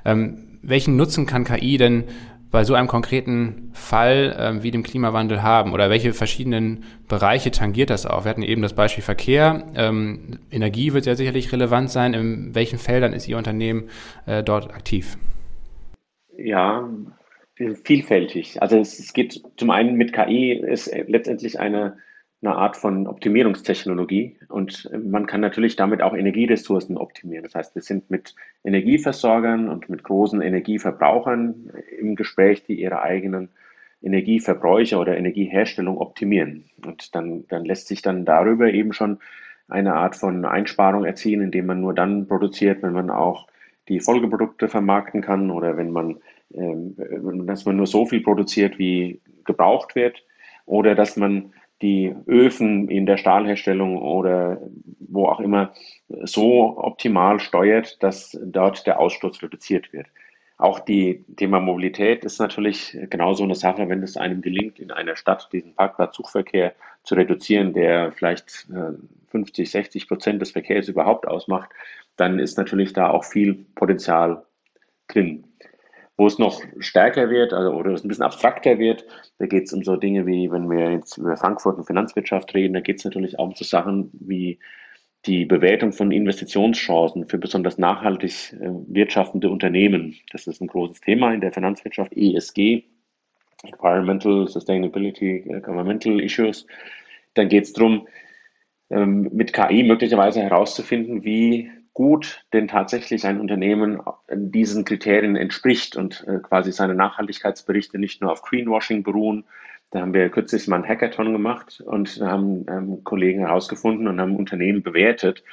Ähm, 0.04 0.48
welchen 0.64 0.96
Nutzen 0.96 1.28
kann 1.28 1.44
KI 1.44 1.78
denn 1.78 2.06
bei 2.50 2.64
so 2.64 2.74
einem 2.74 2.88
konkreten 2.88 3.70
Fall 3.74 4.36
ähm, 4.40 4.64
wie 4.64 4.72
dem 4.72 4.82
Klimawandel 4.82 5.44
haben 5.44 5.74
oder 5.74 5.92
welche 5.92 6.14
verschiedenen 6.14 6.86
Bereiche 7.08 7.52
tangiert 7.52 7.92
das 7.92 8.08
auch? 8.08 8.24
Wir 8.26 8.32
hatten 8.32 8.42
eben 8.42 8.64
das 8.64 8.74
Beispiel 8.74 9.04
Verkehr. 9.04 9.64
Ähm, 9.76 10.40
Energie 10.50 10.94
wird 10.94 11.06
ja 11.06 11.16
sicherlich 11.16 11.52
relevant 11.52 11.92
sein. 11.92 12.16
In 12.16 12.56
welchen 12.56 12.80
Feldern 12.80 13.14
ist 13.14 13.28
Ihr 13.28 13.38
Unternehmen 13.38 13.84
äh, 14.26 14.42
dort 14.44 14.74
aktiv? 14.74 15.16
Ja, 16.44 16.90
vielfältig. 17.84 18.62
Also 18.62 18.78
es, 18.78 19.00
es, 19.00 19.14
geht 19.14 19.42
zum 19.58 19.70
einen 19.70 19.96
mit 19.96 20.14
KI 20.14 20.54
ist 20.54 20.92
letztendlich 21.08 21.60
eine, 21.60 21.98
eine 22.42 22.56
Art 22.56 22.78
von 22.78 23.08
Optimierungstechnologie 23.08 24.40
und 24.48 24.90
man 25.04 25.26
kann 25.26 25.42
natürlich 25.42 25.76
damit 25.76 26.02
auch 26.02 26.14
Energieressourcen 26.14 26.98
optimieren. 26.98 27.44
Das 27.44 27.56
heißt, 27.56 27.76
wir 27.76 27.82
sind 27.82 28.10
mit 28.10 28.36
Energieversorgern 28.64 29.68
und 29.68 29.90
mit 29.90 30.04
großen 30.04 30.42
Energieverbrauchern 30.42 31.72
im 32.00 32.16
Gespräch, 32.16 32.64
die 32.64 32.80
ihre 32.80 33.02
eigenen 33.02 33.50
Energieverbräuche 34.02 34.98
oder 34.98 35.18
Energieherstellung 35.18 35.98
optimieren. 35.98 36.66
Und 36.86 37.14
dann, 37.16 37.46
dann 37.50 37.66
lässt 37.66 37.88
sich 37.88 38.02
dann 38.02 38.24
darüber 38.24 38.72
eben 38.72 38.94
schon 38.94 39.20
eine 39.68 39.96
Art 39.96 40.16
von 40.16 40.46
Einsparung 40.46 41.04
erzielen, 41.04 41.42
indem 41.42 41.66
man 41.66 41.82
nur 41.82 41.94
dann 41.94 42.28
produziert, 42.28 42.82
wenn 42.82 42.94
man 42.94 43.10
auch 43.10 43.48
die 43.90 44.00
Folgeprodukte 44.00 44.70
vermarkten 44.70 45.22
kann 45.22 45.52
oder 45.52 45.76
wenn 45.76 45.92
man, 45.92 46.18
dass 46.50 47.66
man 47.66 47.78
nur 47.78 47.88
so 47.88 48.06
viel 48.06 48.22
produziert, 48.22 48.80
wie 48.80 49.22
gebraucht 49.46 49.96
wird 49.96 50.24
oder 50.66 50.96
dass 50.96 51.16
man 51.16 51.54
die 51.82 52.14
Öfen 52.28 52.90
in 52.90 53.06
der 53.06 53.18
Stahlherstellung 53.18 53.98
oder 53.98 54.62
wo 55.00 55.26
auch 55.28 55.40
immer 55.40 55.74
so 56.24 56.78
optimal 56.78 57.40
steuert, 57.40 58.02
dass 58.04 58.38
dort 58.44 58.86
der 58.86 59.00
Ausstoß 59.00 59.42
reduziert 59.42 59.94
wird. 59.94 60.08
Auch 60.58 60.82
die 60.82 61.24
Thema 61.38 61.62
Mobilität 61.62 62.26
ist 62.26 62.38
natürlich 62.40 62.98
genauso 63.10 63.46
eine 63.46 63.56
Sache, 63.56 63.88
wenn 63.88 64.04
es 64.04 64.18
einem 64.18 64.42
gelingt, 64.42 64.78
in 64.78 64.92
einer 64.92 65.16
Stadt 65.16 65.48
diesen 65.54 65.74
Parkplatzsuchverkehr 65.74 66.74
zu 67.04 67.16
reduzieren, 67.16 67.74
der 67.74 68.12
vielleicht 68.12 68.68
50, 69.30 69.66
äh, 69.66 69.70
60 69.70 70.08
Prozent 70.10 70.42
des 70.42 70.52
Verkehrs 70.52 70.90
überhaupt 70.90 71.26
ausmacht, 71.26 71.70
dann 72.18 72.40
ist 72.40 72.58
natürlich 72.58 72.92
da 72.92 73.10
auch 73.10 73.24
viel 73.24 73.66
Potenzial 73.76 74.44
drin. 75.08 75.46
Wo 76.20 76.28
es 76.28 76.38
noch 76.38 76.62
stärker 76.80 77.30
wird, 77.30 77.54
also 77.54 77.72
oder 77.72 77.92
es 77.94 78.04
ein 78.04 78.10
bisschen 78.10 78.26
abstrakter 78.26 78.78
wird, 78.78 79.06
da 79.38 79.46
geht 79.46 79.68
es 79.68 79.74
um 79.74 79.86
so 79.86 79.96
Dinge 79.96 80.26
wie, 80.28 80.52
wenn 80.52 80.70
wir 80.70 80.92
jetzt 80.92 81.18
über 81.18 81.38
Frankfurt 81.38 81.78
und 81.78 81.88
Finanzwirtschaft 81.88 82.54
reden, 82.54 82.74
da 82.74 82.82
geht 82.82 82.98
es 82.98 83.06
natürlich 83.06 83.40
auch 83.40 83.46
um 83.46 83.56
so 83.56 83.64
Sachen 83.64 84.12
wie 84.20 84.60
die 85.26 85.46
Bewertung 85.46 85.94
von 85.94 86.12
Investitionschancen 86.12 87.30
für 87.30 87.38
besonders 87.38 87.78
nachhaltig 87.78 88.52
äh, 88.52 88.70
wirtschaftende 88.88 89.50
Unternehmen. 89.50 90.14
Das 90.34 90.46
ist 90.46 90.60
ein 90.60 90.68
großes 90.68 91.00
Thema 91.00 91.34
in 91.34 91.40
der 91.40 91.54
Finanzwirtschaft, 91.54 92.12
ESG, 92.14 92.84
Environmental 93.64 94.46
Sustainability, 94.50 95.46
äh, 95.50 95.62
Governmental 95.62 96.20
Issues. 96.20 96.68
Dann 97.36 97.48
geht 97.48 97.64
es 97.64 97.72
darum, 97.72 98.10
ähm, 98.90 99.30
mit 99.32 99.54
KI 99.54 99.84
möglicherweise 99.84 100.42
herauszufinden, 100.42 101.24
wie 101.24 101.72
gut 102.00 102.46
denn 102.54 102.70
tatsächlich 102.70 103.26
ein 103.26 103.42
Unternehmen 103.42 104.00
diesen 104.32 104.86
Kriterien 104.86 105.36
entspricht 105.36 105.98
und 105.98 106.26
äh, 106.30 106.40
quasi 106.40 106.72
seine 106.72 106.96
Nachhaltigkeitsberichte 106.96 108.00
nicht 108.00 108.22
nur 108.22 108.32
auf 108.32 108.42
Greenwashing 108.42 109.04
beruhen. 109.04 109.44
Da 109.92 110.00
haben 110.00 110.14
wir 110.14 110.30
kürzlich 110.30 110.66
mal 110.70 110.78
einen 110.78 110.88
Hackathon 110.88 111.34
gemacht 111.34 111.84
und 111.86 112.22
haben 112.22 112.66
ähm, 112.70 113.04
Kollegen 113.04 113.42
herausgefunden 113.42 114.08
und 114.08 114.22
haben 114.22 114.38
Unternehmen 114.38 114.82
bewertet, 114.82 115.44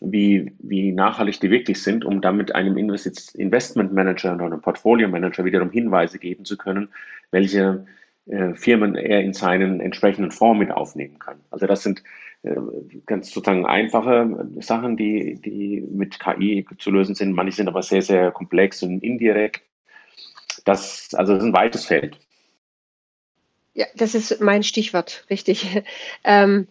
wie, 0.00 0.52
wie 0.60 0.92
nachhaltig 0.92 1.40
die 1.40 1.50
wirklich 1.50 1.82
sind, 1.82 2.04
um 2.04 2.20
damit 2.20 2.54
einem 2.54 2.76
Investment 2.76 3.92
Manager 3.92 4.36
oder 4.36 4.44
einem 4.44 4.60
Portfolio 4.60 5.08
Manager 5.08 5.44
wiederum 5.44 5.72
Hinweise 5.72 6.20
geben 6.20 6.44
zu 6.44 6.56
können, 6.56 6.88
welche 7.32 7.84
äh, 8.26 8.54
Firmen 8.54 8.94
er 8.94 9.22
in 9.22 9.32
seinen 9.32 9.80
entsprechenden 9.80 10.30
Fonds 10.30 10.60
mit 10.60 10.70
aufnehmen 10.70 11.18
kann. 11.18 11.40
Also 11.50 11.66
das 11.66 11.82
sind 11.82 11.98
äh, 11.98 12.25
ganz 13.06 13.30
sozusagen 13.30 13.66
einfache 13.66 14.48
Sachen, 14.60 14.96
die, 14.96 15.40
die 15.40 15.80
mit 15.90 16.20
KI 16.20 16.66
zu 16.78 16.90
lösen 16.90 17.14
sind. 17.14 17.32
Manche 17.32 17.56
sind 17.56 17.68
aber 17.68 17.82
sehr, 17.82 18.02
sehr 18.02 18.30
komplex 18.30 18.82
und 18.82 19.02
indirekt. 19.02 19.62
Das, 20.64 21.14
also 21.14 21.34
das 21.34 21.42
ist 21.42 21.48
ein 21.48 21.54
weites 21.54 21.86
Feld. 21.86 22.18
Ja, 23.74 23.86
das 23.94 24.14
ist 24.14 24.40
mein 24.40 24.62
Stichwort, 24.62 25.24
richtig. 25.30 25.82
Ähm, 26.24 26.66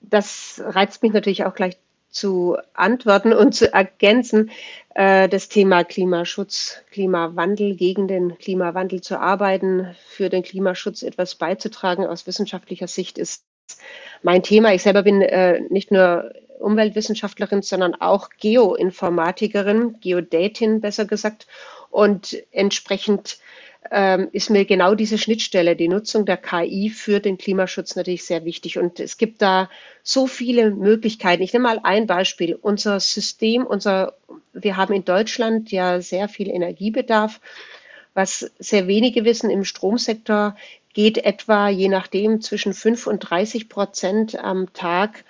das 0.00 0.62
reizt 0.64 1.02
mich 1.02 1.12
natürlich 1.12 1.44
auch 1.44 1.54
gleich 1.54 1.76
zu 2.10 2.56
antworten 2.74 3.32
und 3.32 3.54
zu 3.54 3.72
ergänzen, 3.72 4.50
äh, 4.94 5.28
das 5.28 5.48
Thema 5.48 5.84
Klimaschutz, 5.84 6.82
Klimawandel, 6.90 7.76
gegen 7.76 8.08
den 8.08 8.38
Klimawandel 8.38 9.00
zu 9.00 9.20
arbeiten, 9.20 9.94
für 10.06 10.28
den 10.28 10.42
Klimaschutz 10.42 11.02
etwas 11.02 11.34
beizutragen 11.34 12.06
aus 12.06 12.26
wissenschaftlicher 12.26 12.88
Sicht 12.88 13.18
ist 13.18 13.44
mein 14.22 14.42
Thema. 14.42 14.74
Ich 14.74 14.82
selber 14.82 15.02
bin 15.02 15.22
äh, 15.22 15.60
nicht 15.70 15.90
nur 15.90 16.32
Umweltwissenschaftlerin, 16.58 17.62
sondern 17.62 17.94
auch 17.94 18.30
Geoinformatikerin, 18.38 20.00
Geodatin 20.00 20.80
besser 20.80 21.04
gesagt. 21.04 21.46
Und 21.90 22.36
entsprechend 22.52 23.38
ähm, 23.90 24.28
ist 24.32 24.50
mir 24.50 24.64
genau 24.64 24.94
diese 24.94 25.18
Schnittstelle, 25.18 25.76
die 25.76 25.88
Nutzung 25.88 26.26
der 26.26 26.36
KI 26.36 26.90
für 26.90 27.20
den 27.20 27.38
Klimaschutz 27.38 27.96
natürlich 27.96 28.24
sehr 28.24 28.44
wichtig. 28.44 28.78
Und 28.78 29.00
es 29.00 29.16
gibt 29.16 29.40
da 29.40 29.70
so 30.02 30.26
viele 30.26 30.70
Möglichkeiten. 30.70 31.42
Ich 31.42 31.52
nehme 31.52 31.64
mal 31.64 31.80
ein 31.82 32.06
Beispiel. 32.06 32.54
Unser 32.54 33.00
System, 33.00 33.64
unser, 33.64 34.14
wir 34.52 34.76
haben 34.76 34.92
in 34.92 35.04
Deutschland 35.04 35.70
ja 35.70 36.00
sehr 36.00 36.28
viel 36.28 36.50
Energiebedarf. 36.50 37.40
Was 38.14 38.50
sehr 38.58 38.88
wenige 38.88 39.24
wissen, 39.24 39.48
im 39.48 39.64
Stromsektor 39.64 40.56
geht 40.98 41.18
etwa 41.18 41.68
je 41.68 41.88
nachdem 41.88 42.40
zwischen 42.40 42.74
5 42.74 43.06
und 43.06 43.20
30 43.20 43.68
Prozent 43.68 44.36
am 44.36 44.72
Tag 44.72 45.22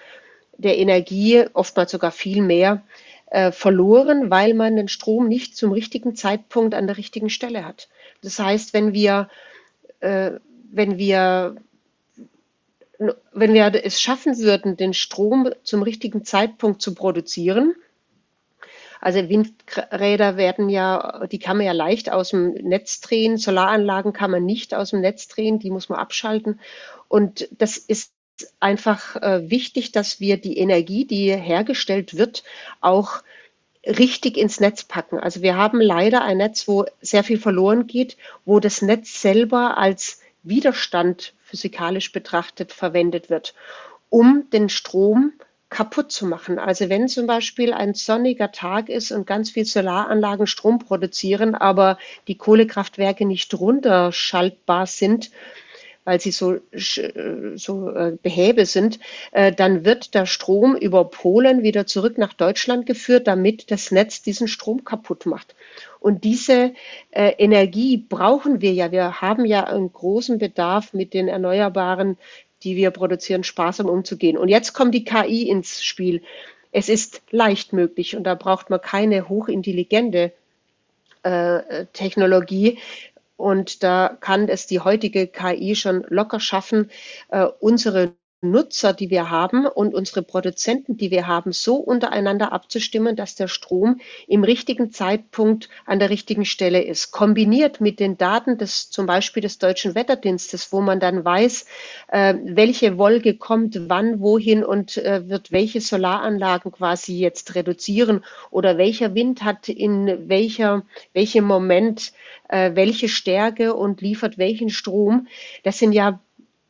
der 0.56 0.78
Energie, 0.78 1.44
oftmals 1.52 1.90
sogar 1.90 2.10
viel 2.10 2.40
mehr, 2.40 2.80
äh, 3.26 3.52
verloren, 3.52 4.30
weil 4.30 4.54
man 4.54 4.76
den 4.76 4.88
Strom 4.88 5.28
nicht 5.28 5.58
zum 5.58 5.72
richtigen 5.72 6.16
Zeitpunkt 6.16 6.74
an 6.74 6.86
der 6.86 6.96
richtigen 6.96 7.28
Stelle 7.28 7.66
hat. 7.66 7.90
Das 8.22 8.38
heißt, 8.38 8.72
wenn 8.72 8.94
wir, 8.94 9.28
äh, 10.00 10.30
wenn 10.72 10.96
wir 10.96 11.56
wenn 13.34 13.52
wir 13.52 13.70
es 13.84 14.00
schaffen 14.00 14.38
würden, 14.38 14.78
den 14.78 14.94
Strom 14.94 15.50
zum 15.64 15.82
richtigen 15.82 16.24
Zeitpunkt 16.24 16.80
zu 16.80 16.94
produzieren, 16.94 17.74
also 19.00 19.28
Windräder 19.28 20.36
werden 20.36 20.68
ja, 20.68 21.26
die 21.30 21.38
kann 21.38 21.56
man 21.56 21.66
ja 21.66 21.72
leicht 21.72 22.10
aus 22.10 22.30
dem 22.30 22.52
Netz 22.52 23.00
drehen. 23.00 23.36
Solaranlagen 23.36 24.12
kann 24.12 24.30
man 24.30 24.44
nicht 24.44 24.74
aus 24.74 24.90
dem 24.90 25.00
Netz 25.00 25.28
drehen, 25.28 25.58
die 25.58 25.70
muss 25.70 25.88
man 25.88 25.98
abschalten. 25.98 26.60
Und 27.08 27.48
das 27.52 27.76
ist 27.76 28.12
einfach 28.60 29.16
äh, 29.16 29.50
wichtig, 29.50 29.92
dass 29.92 30.20
wir 30.20 30.36
die 30.36 30.58
Energie, 30.58 31.04
die 31.04 31.34
hergestellt 31.34 32.16
wird, 32.16 32.44
auch 32.80 33.22
richtig 33.86 34.36
ins 34.36 34.60
Netz 34.60 34.84
packen. 34.84 35.18
Also 35.18 35.42
wir 35.42 35.56
haben 35.56 35.80
leider 35.80 36.22
ein 36.22 36.38
Netz, 36.38 36.68
wo 36.68 36.84
sehr 37.00 37.24
viel 37.24 37.38
verloren 37.38 37.86
geht, 37.86 38.16
wo 38.44 38.60
das 38.60 38.82
Netz 38.82 39.20
selber 39.20 39.78
als 39.78 40.20
Widerstand 40.42 41.34
physikalisch 41.42 42.12
betrachtet 42.12 42.72
verwendet 42.72 43.30
wird, 43.30 43.54
um 44.10 44.48
den 44.52 44.68
Strom 44.68 45.32
kaputt 45.70 46.10
zu 46.10 46.26
machen. 46.26 46.58
Also 46.58 46.88
wenn 46.88 47.08
zum 47.08 47.26
Beispiel 47.26 47.72
ein 47.72 47.94
sonniger 47.94 48.52
Tag 48.52 48.88
ist 48.88 49.12
und 49.12 49.26
ganz 49.26 49.50
viel 49.50 49.64
Solaranlagen 49.64 50.46
Strom 50.46 50.78
produzieren, 50.78 51.54
aber 51.54 51.98
die 52.26 52.36
Kohlekraftwerke 52.36 53.26
nicht 53.26 53.52
runterschaltbar 53.54 54.86
sind, 54.86 55.30
weil 56.08 56.22
sie 56.22 56.30
so, 56.30 56.56
so 56.72 57.90
äh, 57.90 58.16
behäbe 58.22 58.64
sind, 58.64 58.98
äh, 59.32 59.52
dann 59.52 59.84
wird 59.84 60.14
der 60.14 60.24
Strom 60.24 60.74
über 60.74 61.04
Polen 61.04 61.62
wieder 61.62 61.86
zurück 61.86 62.16
nach 62.16 62.32
Deutschland 62.32 62.86
geführt, 62.86 63.26
damit 63.26 63.70
das 63.70 63.90
Netz 63.90 64.22
diesen 64.22 64.48
Strom 64.48 64.84
kaputt 64.84 65.26
macht. 65.26 65.54
Und 66.00 66.24
diese 66.24 66.72
äh, 67.10 67.32
Energie 67.36 67.98
brauchen 67.98 68.62
wir 68.62 68.72
ja. 68.72 68.90
Wir 68.90 69.20
haben 69.20 69.44
ja 69.44 69.64
einen 69.64 69.92
großen 69.92 70.38
Bedarf 70.38 70.94
mit 70.94 71.12
den 71.12 71.28
Erneuerbaren, 71.28 72.16
die 72.62 72.76
wir 72.76 72.90
produzieren, 72.90 73.44
sparsam 73.44 73.88
umzugehen. 73.88 74.36
Und 74.36 74.48
jetzt 74.48 74.72
kommt 74.72 74.94
die 74.94 75.04
KI 75.04 75.48
ins 75.48 75.82
Spiel. 75.82 76.22
Es 76.72 76.88
ist 76.88 77.22
leicht 77.30 77.72
möglich 77.72 78.16
und 78.16 78.24
da 78.24 78.34
braucht 78.34 78.70
man 78.70 78.80
keine 78.80 79.28
hochintelligente 79.28 80.32
äh, 81.22 81.86
Technologie, 81.92 82.78
und 83.38 83.84
da 83.84 84.18
kann 84.20 84.48
es 84.48 84.66
die 84.66 84.80
heutige 84.80 85.28
KI 85.28 85.76
schon 85.76 86.04
locker 86.08 86.40
schaffen, 86.40 86.90
äh, 87.28 87.44
unsere 87.60 88.14
Nutzer, 88.40 88.92
die 88.92 89.10
wir 89.10 89.30
haben 89.30 89.66
und 89.66 89.94
unsere 89.94 90.22
Produzenten, 90.22 90.96
die 90.96 91.10
wir 91.10 91.26
haben, 91.26 91.52
so 91.52 91.76
untereinander 91.76 92.52
abzustimmen, 92.52 93.16
dass 93.16 93.34
der 93.34 93.48
Strom 93.48 94.00
im 94.28 94.44
richtigen 94.44 94.92
Zeitpunkt 94.92 95.68
an 95.86 95.98
der 95.98 96.10
richtigen 96.10 96.44
Stelle 96.44 96.82
ist. 96.82 97.10
Kombiniert 97.10 97.80
mit 97.80 97.98
den 97.98 98.16
Daten 98.16 98.56
des 98.56 98.90
zum 98.90 99.06
Beispiel 99.06 99.42
des 99.42 99.58
Deutschen 99.58 99.96
Wetterdienstes, 99.96 100.72
wo 100.72 100.80
man 100.80 101.00
dann 101.00 101.24
weiß, 101.24 101.66
äh, 102.08 102.34
welche 102.44 102.96
Wolke 102.96 103.36
kommt 103.36 103.88
wann, 103.88 104.20
wohin 104.20 104.62
und 104.62 104.96
äh, 104.98 105.28
wird 105.28 105.50
welche 105.50 105.80
Solaranlagen 105.80 106.70
quasi 106.70 107.18
jetzt 107.18 107.56
reduzieren 107.56 108.24
oder 108.50 108.78
welcher 108.78 109.14
Wind 109.14 109.42
hat 109.42 109.68
in 109.68 110.28
welcher, 110.28 110.84
welchem 111.12 111.44
Moment 111.44 112.12
äh, 112.48 112.70
welche 112.74 113.08
Stärke 113.08 113.74
und 113.74 114.00
liefert 114.00 114.38
welchen 114.38 114.70
Strom. 114.70 115.26
Das 115.64 115.78
sind 115.78 115.92
ja 115.92 116.20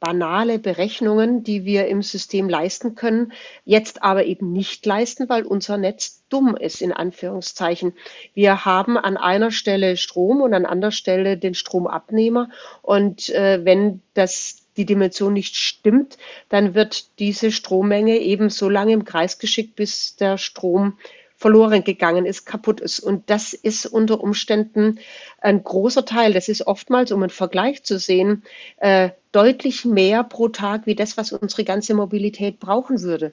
banale 0.00 0.58
Berechnungen, 0.58 1.42
die 1.42 1.64
wir 1.64 1.88
im 1.88 2.02
System 2.02 2.48
leisten 2.48 2.94
können, 2.94 3.32
jetzt 3.64 4.02
aber 4.02 4.24
eben 4.24 4.52
nicht 4.52 4.86
leisten, 4.86 5.28
weil 5.28 5.44
unser 5.44 5.76
Netz 5.76 6.22
dumm 6.28 6.56
ist, 6.56 6.82
in 6.82 6.92
Anführungszeichen. 6.92 7.94
Wir 8.34 8.64
haben 8.64 8.96
an 8.96 9.16
einer 9.16 9.50
Stelle 9.50 9.96
Strom 9.96 10.40
und 10.40 10.54
an 10.54 10.66
anderer 10.66 10.92
Stelle 10.92 11.36
den 11.36 11.54
Stromabnehmer. 11.54 12.50
Und 12.82 13.28
äh, 13.30 13.64
wenn 13.64 14.02
das 14.14 14.68
die 14.76 14.86
Dimension 14.86 15.32
nicht 15.32 15.56
stimmt, 15.56 16.18
dann 16.48 16.74
wird 16.74 17.18
diese 17.18 17.50
Strommenge 17.50 18.18
eben 18.18 18.48
so 18.48 18.68
lange 18.68 18.92
im 18.92 19.04
Kreis 19.04 19.38
geschickt, 19.38 19.74
bis 19.74 20.16
der 20.16 20.38
Strom 20.38 20.96
verloren 21.38 21.84
gegangen 21.84 22.26
ist, 22.26 22.44
kaputt 22.44 22.80
ist. 22.80 22.98
Und 22.98 23.30
das 23.30 23.54
ist 23.54 23.86
unter 23.86 24.20
Umständen 24.20 24.98
ein 25.40 25.62
großer 25.62 26.04
Teil. 26.04 26.32
Das 26.32 26.48
ist 26.48 26.66
oftmals, 26.66 27.12
um 27.12 27.22
einen 27.22 27.30
Vergleich 27.30 27.84
zu 27.84 27.98
sehen, 27.98 28.42
äh, 28.78 29.10
deutlich 29.30 29.84
mehr 29.84 30.24
pro 30.24 30.48
Tag 30.48 30.86
wie 30.86 30.96
das, 30.96 31.16
was 31.16 31.32
unsere 31.32 31.62
ganze 31.62 31.94
Mobilität 31.94 32.58
brauchen 32.58 33.02
würde. 33.02 33.32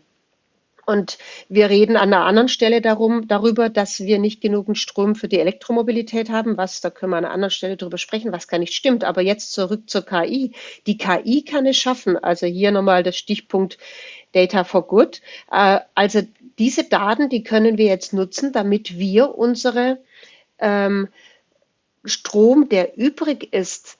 Und 0.86 1.18
wir 1.50 1.70
reden 1.70 1.98
an 1.98 2.13
einer 2.13 2.26
anderen 2.26 2.48
Stelle 2.48 2.80
darum, 2.80 3.28
darüber, 3.28 3.70
dass 3.70 4.02
wir 4.02 4.20
nicht 4.20 4.39
genügend 4.39 4.78
Strom 4.78 5.15
für 5.15 5.28
die 5.28 5.39
Elektromobilität 5.39 6.30
haben, 6.30 6.58
was, 6.58 6.80
da 6.80 6.91
können 6.91 7.12
wir 7.12 7.18
an 7.18 7.26
einer 7.26 7.34
anderen 7.34 7.50
Stelle 7.50 7.76
darüber 7.76 7.98
sprechen, 7.98 8.32
was 8.32 8.48
gar 8.48 8.60
nicht 8.60 8.74
stimmt. 8.76 9.04
Aber 9.04 9.22
jetzt 9.22 9.52
zurück 9.52 9.89
zur 9.89 10.06
KI. 10.06 10.52
Die 10.86 10.98
KI 10.98 11.44
kann 11.44 11.65
es 11.65 11.78
schaffen. 11.78 12.18
Also 12.18 12.46
hier 12.46 12.70
nochmal 12.70 13.02
der 13.02 13.13
Stichpunkt 13.13 13.80
Data 14.36 14.65
for 14.65 14.88
Good. 14.88 15.21
Äh, 15.50 15.80
also 15.95 16.21
diese 16.60 16.84
Daten, 16.84 17.30
die 17.30 17.43
können 17.43 17.78
wir 17.78 17.86
jetzt 17.86 18.13
nutzen, 18.13 18.52
damit 18.52 19.00
wir 19.00 19.36
unsere 19.38 20.00
ähm, 20.60 21.08
Strom, 22.04 22.69
der 22.69 22.98
übrig 22.98 23.54
ist, 23.54 23.98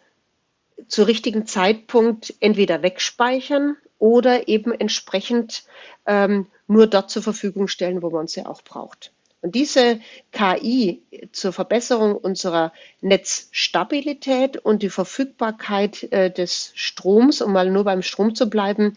zu 0.88 1.04
richtigen 1.04 1.45
Zeitpunkt 1.48 2.34
entweder 2.41 2.84
wegspeichern 2.84 3.78
oder 3.98 4.48
eben 4.48 4.71
entsprechend 4.74 5.63
ähm, 6.06 6.48
nur 6.67 6.88
dort 6.88 7.10
zur 7.10 7.24
Verfügung 7.24 7.67
stellen, 7.67 8.02
wo 8.02 8.10
man 8.10 8.28
sie 8.28 8.45
auch 8.45 8.62
braucht. 8.62 9.12
Und 9.45 9.53
diese 9.53 9.99
KI 10.31 11.03
zur 11.31 11.53
Verbesserung 11.53 12.15
unserer 12.15 12.73
Netzstabilität 13.01 14.58
und 14.58 14.81
die 14.81 14.89
Verfügbarkeit 14.89 16.12
äh, 16.12 16.31
des 16.31 16.71
Stroms, 16.73 17.43
um 17.43 17.53
mal 17.53 17.69
nur 17.69 17.84
beim 17.84 18.01
Strom 18.01 18.34
zu 18.34 18.49
bleiben, 18.49 18.95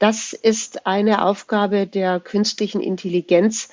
das 0.00 0.32
ist 0.32 0.84
eine 0.84 1.24
Aufgabe 1.24 1.86
der 1.86 2.18
künstlichen 2.18 2.80
Intelligenz, 2.80 3.68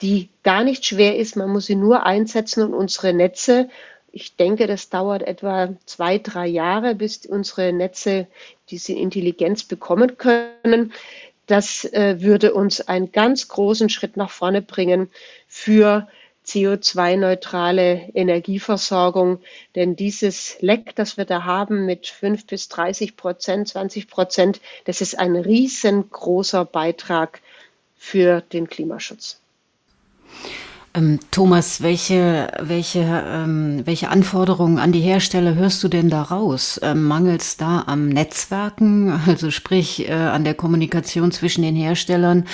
die 0.00 0.28
gar 0.44 0.62
nicht 0.62 0.86
schwer 0.86 1.18
ist. 1.18 1.34
Man 1.34 1.50
muss 1.50 1.66
sie 1.66 1.74
nur 1.74 2.06
einsetzen 2.06 2.62
und 2.62 2.72
unsere 2.72 3.12
Netze 3.12 3.68
ich 4.16 4.36
denke, 4.36 4.68
das 4.68 4.90
dauert 4.90 5.22
etwa 5.22 5.74
zwei, 5.86 6.18
drei 6.18 6.46
Jahre, 6.46 6.94
bis 6.94 7.26
unsere 7.26 7.72
Netze 7.72 8.28
diese 8.70 8.92
Intelligenz 8.92 9.64
bekommen 9.64 10.16
können. 10.16 10.92
Das 11.46 11.84
äh, 11.84 12.20
würde 12.20 12.54
uns 12.54 12.80
einen 12.80 13.12
ganz 13.12 13.48
großen 13.48 13.88
Schritt 13.88 14.16
nach 14.16 14.30
vorne 14.30 14.62
bringen 14.62 15.10
für 15.46 16.08
CO2-neutrale 16.46 18.10
Energieversorgung. 18.14 19.40
Denn 19.74 19.96
dieses 19.96 20.56
Leck, 20.60 20.94
das 20.94 21.16
wir 21.16 21.24
da 21.24 21.44
haben 21.44 21.86
mit 21.86 22.06
fünf 22.06 22.46
bis 22.46 22.68
30 22.68 23.16
Prozent, 23.16 23.68
20 23.68 24.08
Prozent, 24.08 24.60
das 24.84 25.00
ist 25.00 25.18
ein 25.18 25.36
riesengroßer 25.36 26.64
Beitrag 26.64 27.40
für 27.96 28.40
den 28.40 28.68
Klimaschutz. 28.68 29.40
Ähm, 30.96 31.18
Thomas, 31.32 31.82
welche, 31.82 32.52
welche, 32.60 33.00
ähm, 33.00 33.82
welche 33.84 34.10
Anforderungen 34.10 34.78
an 34.78 34.92
die 34.92 35.00
Hersteller 35.00 35.56
hörst 35.56 35.82
du 35.82 35.88
denn 35.88 36.08
da 36.08 36.22
raus? 36.22 36.78
Ähm, 36.84 37.04
Mangels 37.04 37.56
da 37.56 37.82
am 37.86 38.08
Netzwerken, 38.08 39.10
also 39.26 39.50
sprich 39.50 40.08
äh, 40.08 40.12
an 40.12 40.44
der 40.44 40.54
Kommunikation 40.54 41.32
zwischen 41.32 41.62
den 41.62 41.74
Herstellern 41.74 42.44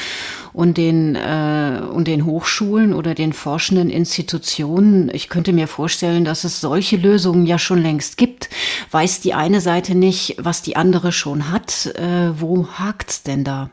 und 0.54 0.78
den, 0.78 1.16
äh, 1.16 1.82
und 1.92 2.08
den 2.08 2.24
Hochschulen 2.24 2.94
oder 2.94 3.14
den 3.14 3.34
forschenden 3.34 3.90
Institutionen? 3.90 5.10
Ich 5.12 5.28
könnte 5.28 5.52
mir 5.52 5.68
vorstellen, 5.68 6.24
dass 6.24 6.44
es 6.44 6.62
solche 6.62 6.96
Lösungen 6.96 7.46
ja 7.46 7.58
schon 7.58 7.82
längst 7.82 8.16
gibt. 8.16 8.48
Weiß 8.90 9.20
die 9.20 9.34
eine 9.34 9.60
Seite 9.60 9.94
nicht, 9.94 10.36
was 10.38 10.62
die 10.62 10.76
andere 10.76 11.12
schon 11.12 11.52
hat? 11.52 11.92
Äh, 11.94 12.40
wo 12.40 12.66
hakt's 12.68 13.22
denn 13.22 13.44
da? 13.44 13.70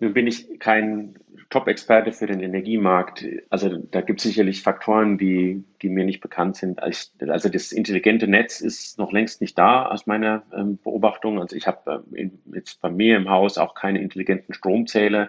Nun 0.00 0.12
bin 0.12 0.26
ich 0.26 0.58
kein 0.58 1.14
Top-Experte 1.50 2.12
für 2.12 2.26
den 2.26 2.40
Energiemarkt. 2.40 3.26
Also 3.50 3.76
da 3.76 4.00
gibt 4.00 4.20
es 4.20 4.24
sicherlich 4.24 4.62
Faktoren, 4.62 5.18
die, 5.18 5.64
die 5.82 5.88
mir 5.88 6.04
nicht 6.04 6.20
bekannt 6.20 6.56
sind. 6.56 6.80
Also 6.80 7.48
das 7.48 7.72
intelligente 7.72 8.28
Netz 8.28 8.60
ist 8.60 8.98
noch 8.98 9.12
längst 9.12 9.40
nicht 9.40 9.58
da 9.58 9.86
aus 9.86 10.06
meiner 10.06 10.44
ähm, 10.56 10.78
Beobachtung. 10.82 11.40
Also 11.40 11.56
ich 11.56 11.66
habe 11.66 12.04
äh, 12.14 12.30
jetzt 12.54 12.80
bei 12.80 12.88
mir 12.88 13.16
im 13.16 13.28
Haus 13.28 13.58
auch 13.58 13.74
keine 13.74 14.00
intelligenten 14.00 14.54
Stromzähler, 14.54 15.28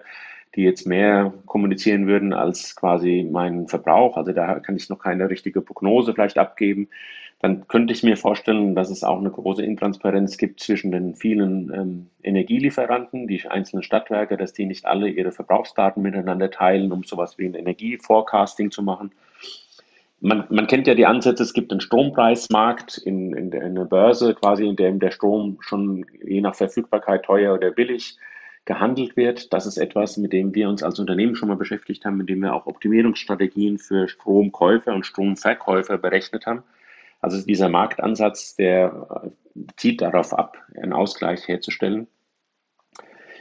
die 0.54 0.62
jetzt 0.62 0.86
mehr 0.86 1.34
kommunizieren 1.46 2.06
würden 2.06 2.32
als 2.32 2.76
quasi 2.76 3.28
mein 3.28 3.66
Verbrauch. 3.66 4.16
Also 4.16 4.32
da 4.32 4.60
kann 4.60 4.76
ich 4.76 4.88
noch 4.88 5.00
keine 5.00 5.28
richtige 5.28 5.60
Prognose 5.60 6.14
vielleicht 6.14 6.38
abgeben 6.38 6.88
dann 7.42 7.66
könnte 7.66 7.92
ich 7.92 8.04
mir 8.04 8.16
vorstellen, 8.16 8.76
dass 8.76 8.88
es 8.88 9.02
auch 9.02 9.18
eine 9.18 9.30
große 9.30 9.64
Intransparenz 9.64 10.38
gibt 10.38 10.60
zwischen 10.60 10.92
den 10.92 11.16
vielen 11.16 11.74
ähm, 11.74 12.06
Energielieferanten, 12.22 13.26
die 13.26 13.44
einzelnen 13.48 13.82
Stadtwerke, 13.82 14.36
dass 14.36 14.52
die 14.52 14.64
nicht 14.64 14.86
alle 14.86 15.08
ihre 15.08 15.32
Verbrauchsdaten 15.32 16.04
miteinander 16.04 16.52
teilen, 16.52 16.92
um 16.92 17.02
sowas 17.02 17.38
wie 17.38 17.46
ein 17.46 17.54
Energieforecasting 17.54 18.70
zu 18.70 18.84
machen. 18.84 19.10
Man, 20.20 20.44
man 20.50 20.68
kennt 20.68 20.86
ja 20.86 20.94
die 20.94 21.04
Ansätze, 21.04 21.42
es 21.42 21.52
gibt 21.52 21.72
einen 21.72 21.80
Strompreismarkt 21.80 22.98
in, 22.98 23.32
in, 23.32 23.50
in 23.50 23.74
der 23.74 23.86
Börse, 23.86 24.34
quasi 24.34 24.64
in 24.64 24.76
dem 24.76 25.00
der 25.00 25.10
Strom 25.10 25.58
schon 25.62 26.06
je 26.24 26.40
nach 26.40 26.54
Verfügbarkeit 26.54 27.24
teuer 27.24 27.54
oder 27.54 27.72
billig 27.72 28.18
gehandelt 28.66 29.16
wird. 29.16 29.52
Das 29.52 29.66
ist 29.66 29.78
etwas, 29.78 30.16
mit 30.16 30.32
dem 30.32 30.54
wir 30.54 30.68
uns 30.68 30.84
als 30.84 31.00
Unternehmen 31.00 31.34
schon 31.34 31.48
mal 31.48 31.56
beschäftigt 31.56 32.04
haben, 32.04 32.18
mit 32.18 32.28
dem 32.28 32.38
wir 32.38 32.54
auch 32.54 32.66
Optimierungsstrategien 32.66 33.80
für 33.80 34.06
Stromkäufer 34.06 34.94
und 34.94 35.06
Stromverkäufer 35.06 35.98
berechnet 35.98 36.46
haben. 36.46 36.62
Also 37.22 37.40
dieser 37.44 37.68
Marktansatz, 37.68 38.56
der 38.56 39.32
zieht 39.76 40.02
darauf 40.02 40.34
ab, 40.34 40.58
einen 40.76 40.92
Ausgleich 40.92 41.46
herzustellen. 41.46 42.08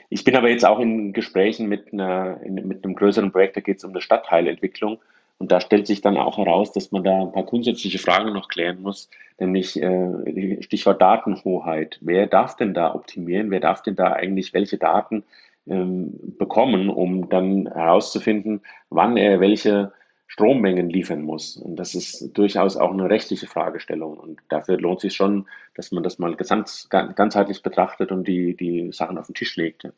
Ich 0.10 0.24
bin 0.24 0.36
aber 0.36 0.50
jetzt 0.50 0.66
auch 0.66 0.80
in 0.80 1.14
Gesprächen 1.14 1.68
mit, 1.68 1.92
einer, 1.92 2.40
mit 2.48 2.84
einem 2.84 2.96
größeren 2.96 3.32
Projekt, 3.32 3.58
da 3.58 3.62
geht 3.62 3.78
es 3.78 3.84
um 3.84 3.92
eine 3.92 4.02
Stadtteilentwicklung. 4.02 5.00
Und 5.38 5.52
da 5.52 5.60
stellt 5.60 5.88
sich 5.88 6.02
dann 6.02 6.18
auch 6.18 6.38
heraus, 6.38 6.72
dass 6.72 6.92
man 6.92 7.04
da 7.04 7.22
ein 7.22 7.32
paar 7.32 7.46
grundsätzliche 7.46 7.98
Fragen 7.98 8.32
noch 8.32 8.48
klären 8.48 8.80
muss, 8.84 9.10
nämlich 9.40 9.82
äh, 9.82 10.62
Stichwort 10.62 11.02
Datenhoheit. 11.02 11.98
Wer 12.02 12.28
darf 12.28 12.56
denn 12.58 12.76
da 12.76 12.94
optimieren? 12.94 13.50
Wer 13.50 13.62
darf 13.62 13.82
denn 13.82 13.96
da 13.96 14.14
eigentlich 14.14 14.54
welche 14.54 14.78
Daten 14.78 15.24
ähm, 15.68 16.36
bekommen, 16.38 16.90
um 16.90 17.30
dann 17.30 17.68
herauszufinden, 17.74 18.62
wann 18.92 19.18
er 19.18 19.40
welche 19.40 19.94
Strommengen 20.32 20.90
liefern 20.90 21.24
muss. 21.24 21.58
Und 21.58 21.76
das 21.76 21.94
ist 21.94 22.30
durchaus 22.38 22.78
auch 22.78 22.92
eine 22.92 23.10
rechtliche 23.10 23.48
Fragestellung. 23.48 24.18
Und 24.18 24.40
dafür 24.48 24.78
lohnt 24.80 25.02
sich 25.02 25.14
schon, 25.14 25.46
dass 25.76 25.92
man 25.92 26.04
das 26.04 26.20
mal 26.20 26.38
gesamt, 26.38 26.88
ganzheitlich 26.90 27.62
betrachtet 27.62 28.14
und 28.14 28.26
die, 28.26 28.56
die 28.56 28.94
Sachen 28.94 29.18
auf 29.18 29.26
den 29.26 29.36
Tisch 29.36 29.58
legt. 29.58 29.90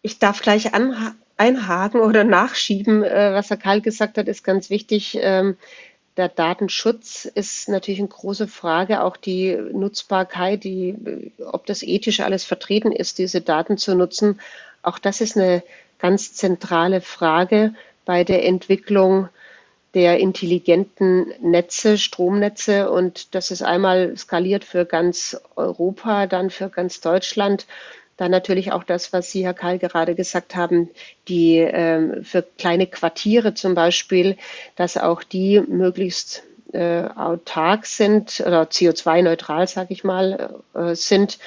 Ich 0.00 0.18
darf 0.18 0.40
gleich 0.40 0.72
einhaken 1.36 2.00
oder 2.00 2.24
nachschieben. 2.24 3.02
Äh, 3.02 3.34
was 3.34 3.50
Herr 3.50 3.58
Karl 3.58 3.82
gesagt 3.82 4.16
hat, 4.16 4.28
ist 4.28 4.44
ganz 4.44 4.70
wichtig. 4.70 5.18
Ähm, 5.20 5.58
der 6.16 6.30
Datenschutz 6.30 7.26
ist 7.26 7.68
natürlich 7.68 8.00
eine 8.00 8.08
große 8.08 8.48
Frage, 8.48 9.02
auch 9.02 9.18
die 9.18 9.54
Nutzbarkeit, 9.74 10.64
die, 10.64 11.32
ob 11.44 11.66
das 11.66 11.82
ethisch 11.82 12.20
alles 12.20 12.44
vertreten 12.44 12.92
ist, 12.92 13.18
diese 13.18 13.42
Daten 13.42 13.76
zu 13.76 13.94
nutzen. 13.94 14.40
Auch 14.82 14.98
das 14.98 15.20
ist 15.20 15.36
eine 15.36 15.62
ganz 15.98 16.32
zentrale 16.32 17.02
Frage 17.02 17.74
bei 18.04 18.24
der 18.24 18.44
Entwicklung 18.44 19.28
der 19.94 20.18
intelligenten 20.18 21.32
Netze, 21.40 21.98
Stromnetze. 21.98 22.90
Und 22.90 23.34
das 23.34 23.50
ist 23.50 23.62
einmal 23.62 24.16
skaliert 24.16 24.64
für 24.64 24.84
ganz 24.84 25.40
Europa, 25.56 26.26
dann 26.26 26.50
für 26.50 26.68
ganz 26.68 27.00
Deutschland. 27.00 27.66
Dann 28.16 28.30
natürlich 28.30 28.72
auch 28.72 28.84
das, 28.84 29.12
was 29.12 29.30
Sie, 29.30 29.44
Herr 29.44 29.54
Karl, 29.54 29.78
gerade 29.78 30.14
gesagt 30.14 30.54
haben, 30.54 30.90
die 31.28 31.58
ähm, 31.58 32.24
für 32.24 32.42
kleine 32.42 32.86
Quartiere 32.86 33.54
zum 33.54 33.74
Beispiel, 33.74 34.36
dass 34.76 34.96
auch 34.96 35.22
die 35.24 35.60
möglichst 35.60 36.44
äh, 36.72 37.04
autark 37.16 37.86
sind 37.86 38.40
oder 38.40 38.62
CO2-neutral, 38.64 39.66
sage 39.66 39.92
ich 39.94 40.04
mal, 40.04 40.60
äh, 40.74 40.94
sind. 40.94 41.38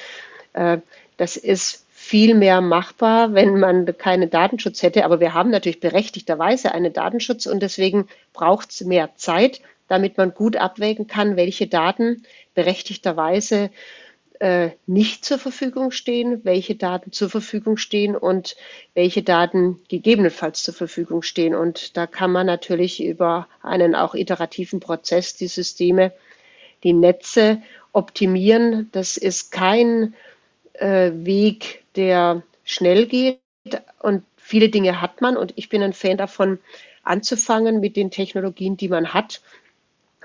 Äh, 0.52 0.78
das 1.16 1.36
ist 1.36 1.86
viel 2.00 2.34
mehr 2.34 2.60
machbar, 2.60 3.34
wenn 3.34 3.58
man 3.58 3.84
keinen 3.98 4.30
Datenschutz 4.30 4.82
hätte. 4.82 5.04
Aber 5.04 5.18
wir 5.18 5.34
haben 5.34 5.50
natürlich 5.50 5.80
berechtigterweise 5.80 6.72
einen 6.72 6.92
Datenschutz 6.92 7.44
und 7.44 7.60
deswegen 7.60 8.08
braucht 8.32 8.70
es 8.70 8.80
mehr 8.82 9.10
Zeit, 9.16 9.60
damit 9.88 10.16
man 10.16 10.32
gut 10.32 10.56
abwägen 10.56 11.08
kann, 11.08 11.36
welche 11.36 11.66
Daten 11.66 12.22
berechtigterweise 12.54 13.70
äh, 14.38 14.70
nicht 14.86 15.24
zur 15.24 15.38
Verfügung 15.38 15.90
stehen, 15.90 16.44
welche 16.44 16.76
Daten 16.76 17.10
zur 17.10 17.28
Verfügung 17.28 17.76
stehen 17.76 18.16
und 18.16 18.56
welche 18.94 19.22
Daten 19.22 19.80
gegebenenfalls 19.88 20.62
zur 20.62 20.74
Verfügung 20.74 21.22
stehen. 21.22 21.54
Und 21.54 21.96
da 21.96 22.06
kann 22.06 22.30
man 22.30 22.46
natürlich 22.46 23.02
über 23.02 23.48
einen 23.60 23.96
auch 23.96 24.14
iterativen 24.14 24.78
Prozess 24.80 25.34
die 25.34 25.48
Systeme, 25.48 26.12
die 26.84 26.92
Netze 26.92 27.60
optimieren. 27.92 28.88
Das 28.92 29.16
ist 29.16 29.50
kein 29.50 30.14
äh, 30.74 31.10
Weg, 31.12 31.82
der 31.98 32.42
schnell 32.64 33.06
geht 33.06 33.40
und 33.98 34.22
viele 34.36 34.70
Dinge 34.70 35.02
hat 35.02 35.20
man. 35.20 35.36
Und 35.36 35.52
ich 35.56 35.68
bin 35.68 35.82
ein 35.82 35.92
Fan 35.92 36.16
davon, 36.16 36.58
anzufangen 37.02 37.80
mit 37.80 37.96
den 37.96 38.10
Technologien, 38.10 38.76
die 38.76 38.88
man 38.88 39.12
hat, 39.12 39.42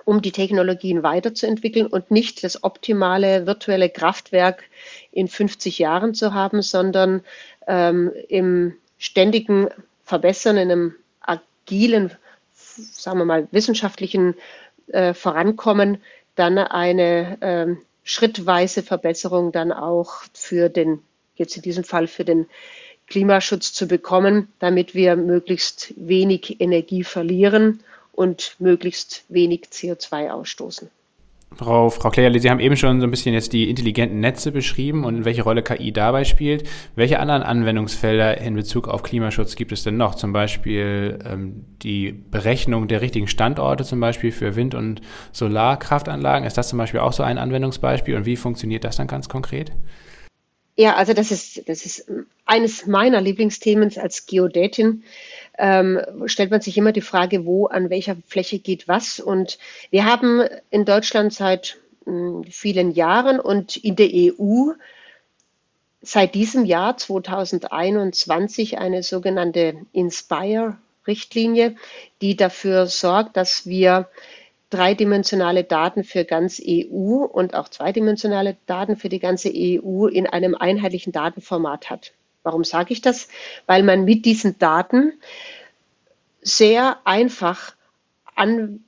um 0.05 0.21
die 0.21 0.31
Technologien 0.31 1.01
weiterzuentwickeln 1.01 1.87
und 1.87 2.11
nicht 2.11 2.43
das 2.43 2.63
optimale 2.63 3.47
virtuelle 3.47 3.89
Kraftwerk 3.89 4.63
in 5.11 5.27
50 5.27 5.79
Jahren 5.79 6.13
zu 6.13 6.33
haben, 6.33 6.61
sondern 6.61 7.23
ähm, 7.67 8.11
im 8.27 8.75
ständigen 8.97 9.69
Verbessern, 10.03 10.57
in 10.57 10.71
einem 10.71 10.95
agilen, 11.21 12.11
sagen 12.55 13.19
wir 13.19 13.25
mal, 13.25 13.47
wissenschaftlichen 13.51 14.35
äh, 14.87 15.13
Vorankommen, 15.13 16.01
dann 16.35 16.57
eine 16.57 17.41
äh, 17.41 17.75
schrittweise 18.03 18.83
Verbesserung 18.83 19.51
dann 19.51 19.71
auch 19.71 20.23
für 20.33 20.69
den 20.69 20.99
jetzt 21.35 21.55
in 21.55 21.61
diesem 21.61 21.83
Fall 21.83 22.07
für 22.07 22.25
den 22.25 22.47
Klimaschutz 23.07 23.73
zu 23.73 23.87
bekommen, 23.87 24.47
damit 24.59 24.95
wir 24.95 25.15
möglichst 25.15 25.93
wenig 25.97 26.59
Energie 26.59 27.03
verlieren 27.03 27.81
und 28.11 28.55
möglichst 28.59 29.25
wenig 29.29 29.65
CO2 29.71 30.29
ausstoßen. 30.29 30.89
Frau, 31.55 31.89
Frau 31.89 32.09
Klärle, 32.09 32.39
Sie 32.39 32.49
haben 32.49 32.59
eben 32.59 32.75
schon 32.75 32.99
so 32.99 33.07
ein 33.07 33.11
bisschen 33.11 33.33
jetzt 33.33 33.53
die 33.53 33.69
intelligenten 33.69 34.19
Netze 34.19 34.51
beschrieben 34.51 35.05
und 35.05 35.25
welche 35.25 35.43
Rolle 35.43 35.61
KI 35.61 35.91
dabei 35.91 36.23
spielt. 36.23 36.67
Welche 36.95 37.19
anderen 37.19 37.43
Anwendungsfelder 37.43 38.39
in 38.39 38.55
Bezug 38.55 38.87
auf 38.87 39.03
Klimaschutz 39.03 39.55
gibt 39.55 39.71
es 39.71 39.83
denn 39.83 39.97
noch? 39.97 40.15
Zum 40.15 40.33
Beispiel 40.33 41.19
ähm, 41.25 41.65
die 41.81 42.11
Berechnung 42.11 42.87
der 42.87 43.01
richtigen 43.01 43.27
Standorte, 43.27 43.83
zum 43.83 43.99
Beispiel 43.99 44.31
für 44.31 44.55
Wind- 44.55 44.75
und 44.75 45.01
Solarkraftanlagen. 45.31 46.47
Ist 46.47 46.57
das 46.57 46.69
zum 46.69 46.79
Beispiel 46.79 47.01
auch 47.01 47.13
so 47.13 47.23
ein 47.23 47.37
Anwendungsbeispiel 47.37 48.15
und 48.15 48.25
wie 48.25 48.35
funktioniert 48.35 48.83
das 48.83 48.95
dann 48.95 49.07
ganz 49.07 49.29
konkret? 49.29 49.71
Ja, 50.75 50.95
also 50.95 51.13
das 51.13 51.31
ist, 51.31 51.69
das 51.69 51.85
ist 51.85 52.11
eines 52.45 52.87
meiner 52.87 53.21
Lieblingsthemen 53.21 53.91
als 53.97 54.25
Geodätin. 54.25 55.03
Ähm, 55.57 56.01
stellt 56.25 56.49
man 56.49 56.61
sich 56.61 56.77
immer 56.77 56.91
die 56.91 57.01
Frage, 57.01 57.45
wo, 57.45 57.67
an 57.67 57.91
welcher 57.91 58.15
Fläche 58.27 58.57
geht 58.57 58.87
was. 58.87 59.19
Und 59.19 59.59
wir 59.91 60.05
haben 60.05 60.41
in 60.71 60.83
Deutschland 60.85 61.31
seit 61.31 61.77
mh, 62.05 62.11
hm, 62.11 62.43
vielen 62.45 62.91
Jahren 62.91 63.39
und 63.39 63.77
in 63.77 63.95
der 63.95 64.09
EU 64.11 64.71
seit 66.01 66.35
diesem 66.35 66.65
Jahr 66.65 66.97
2021 66.97 68.77
eine 68.79 69.03
sogenannte 69.03 69.75
Inspire-Richtlinie, 69.93 71.75
die 72.21 72.35
dafür 72.35 72.87
sorgt, 72.87 73.37
dass 73.37 73.67
wir 73.67 74.09
dreidimensionale 74.73 75.63
Daten 75.63 76.03
für 76.03 76.25
ganz 76.25 76.61
EU 76.65 77.23
und 77.25 77.53
auch 77.53 77.69
zweidimensionale 77.69 78.57
Daten 78.65 78.95
für 78.97 79.09
die 79.09 79.19
ganze 79.19 79.51
EU 79.53 80.07
in 80.07 80.25
einem 80.25 80.55
einheitlichen 80.55 81.13
Datenformat 81.13 81.89
hat. 81.89 82.13
Warum 82.41 82.63
sage 82.63 82.91
ich 82.93 83.01
das? 83.01 83.27
Weil 83.67 83.83
man 83.83 84.03
mit 84.03 84.25
diesen 84.25 84.57
Daten 84.57 85.13
sehr 86.41 86.97
einfach 87.05 87.75
an, 88.35 88.83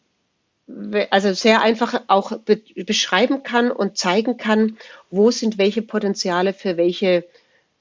also 1.11 1.33
sehr 1.33 1.61
einfach 1.61 2.01
auch 2.07 2.37
be 2.39 2.61
beschreiben 2.83 3.43
kann 3.43 3.71
und 3.71 3.97
zeigen 3.97 4.37
kann, 4.37 4.77
wo 5.11 5.29
sind 5.31 5.57
welche 5.59 5.83
Potenziale 5.83 6.53
für 6.53 6.77
welche 6.77 7.25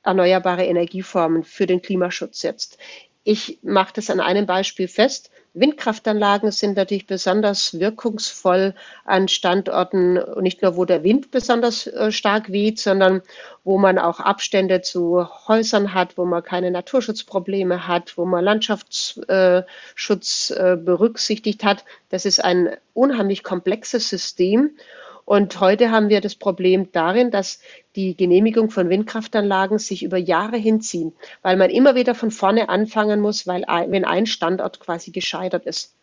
erneuerbare 0.03 0.67
Energieformen 0.67 1.43
für 1.43 1.67
den 1.67 1.81
Klimaschutz 1.81 2.43
jetzt. 2.43 2.79
Ich 3.25 3.59
mache 3.63 3.95
das 3.95 4.11
an 4.11 4.21
einem 4.21 4.45
Beispiel 4.45 4.87
fest. 4.87 5.31
Windkraftanlagen 5.55 6.51
sind 6.51 6.77
natürlich 6.77 7.07
besonders 7.07 7.79
wirkungsvoll 7.79 8.75
an 9.05 9.29
Standorten, 9.29 10.19
nicht 10.41 10.63
nur 10.63 10.77
wo 10.77 10.85
der 10.85 11.05
Wind 11.05 11.31
besonders 11.31 11.87
äh, 11.87 12.11
stark 12.11 12.51
weht, 12.51 12.81
sondern 12.81 13.23
wo 13.63 13.79
man 13.79 13.99
auch 13.99 14.19
Abstände 14.19 14.83
zu 14.83 15.25
Häusern 15.47 15.95
hat, 15.95 16.19
wo 16.19 16.25
man 16.25 16.43
keine 16.43 16.73
Naturschutzprobleme 16.73 17.87
hat, 17.87 18.19
wo 18.19 18.25
man 18.25 18.45
Landschaftsschutz 18.45 20.51
äh, 20.51 20.77
berücksichtigt 20.77 21.63
hat. 21.63 21.85
Das 22.09 22.27
ist 22.27 22.45
ein 22.45 22.77
unheimlich 22.93 23.45
komplexes 23.45 24.09
System 24.09 24.77
und 25.25 25.59
heute 25.61 25.91
haben 25.91 26.11
wir 26.11 26.21
das 26.21 26.35
Problem 26.35 26.93
darin, 26.93 27.31
dass 27.31 27.61
die 27.97 28.15
Genehmigung 28.17 28.71
von 28.71 28.91
Windkraftanlagen 28.91 29.79
sich 29.79 30.03
über 30.03 30.19
Jahre 30.19 30.57
hinziehen, 30.57 31.13
weil 31.43 31.57
man 31.57 31.71
immer 31.71 31.95
wieder 31.95 32.15
von 32.15 32.31
vorne 32.31 32.69
anfangen 32.69 33.21
muss, 33.21 33.47
weil 33.47 33.63
wenn 33.89 34.05
ein 34.05 34.27
Standort 34.27 34.81
quasi 34.81 35.13
gescheitert 35.13 35.65
ist. 35.65 35.95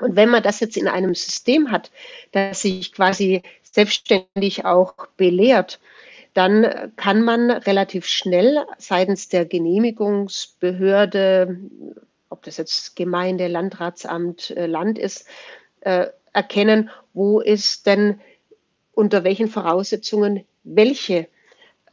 Und 0.00 0.16
wenn 0.16 0.30
man 0.30 0.42
das 0.42 0.60
jetzt 0.60 0.76
in 0.76 0.88
einem 0.88 1.14
System 1.14 1.70
hat, 1.70 1.90
das 2.32 2.62
sich 2.62 2.92
quasi 2.92 3.42
selbstständig 3.62 4.64
auch 4.64 4.94
belehrt, 5.16 5.78
dann 6.32 6.92
kann 6.96 7.22
man 7.22 7.50
relativ 7.50 8.06
schnell 8.06 8.64
seitens 8.78 9.28
der 9.28 9.44
Genehmigungsbehörde, 9.44 11.60
ob 12.28 12.42
das 12.42 12.56
jetzt 12.56 12.96
Gemeinde, 12.96 13.46
Landratsamt, 13.46 14.50
äh, 14.50 14.66
Land 14.66 14.98
ist, 14.98 15.28
äh, 15.82 16.06
erkennen, 16.32 16.90
wo 17.12 17.38
ist 17.40 17.86
denn 17.86 18.18
unter 18.94 19.24
welchen 19.24 19.48
Voraussetzungen 19.48 20.44
welche 20.62 21.28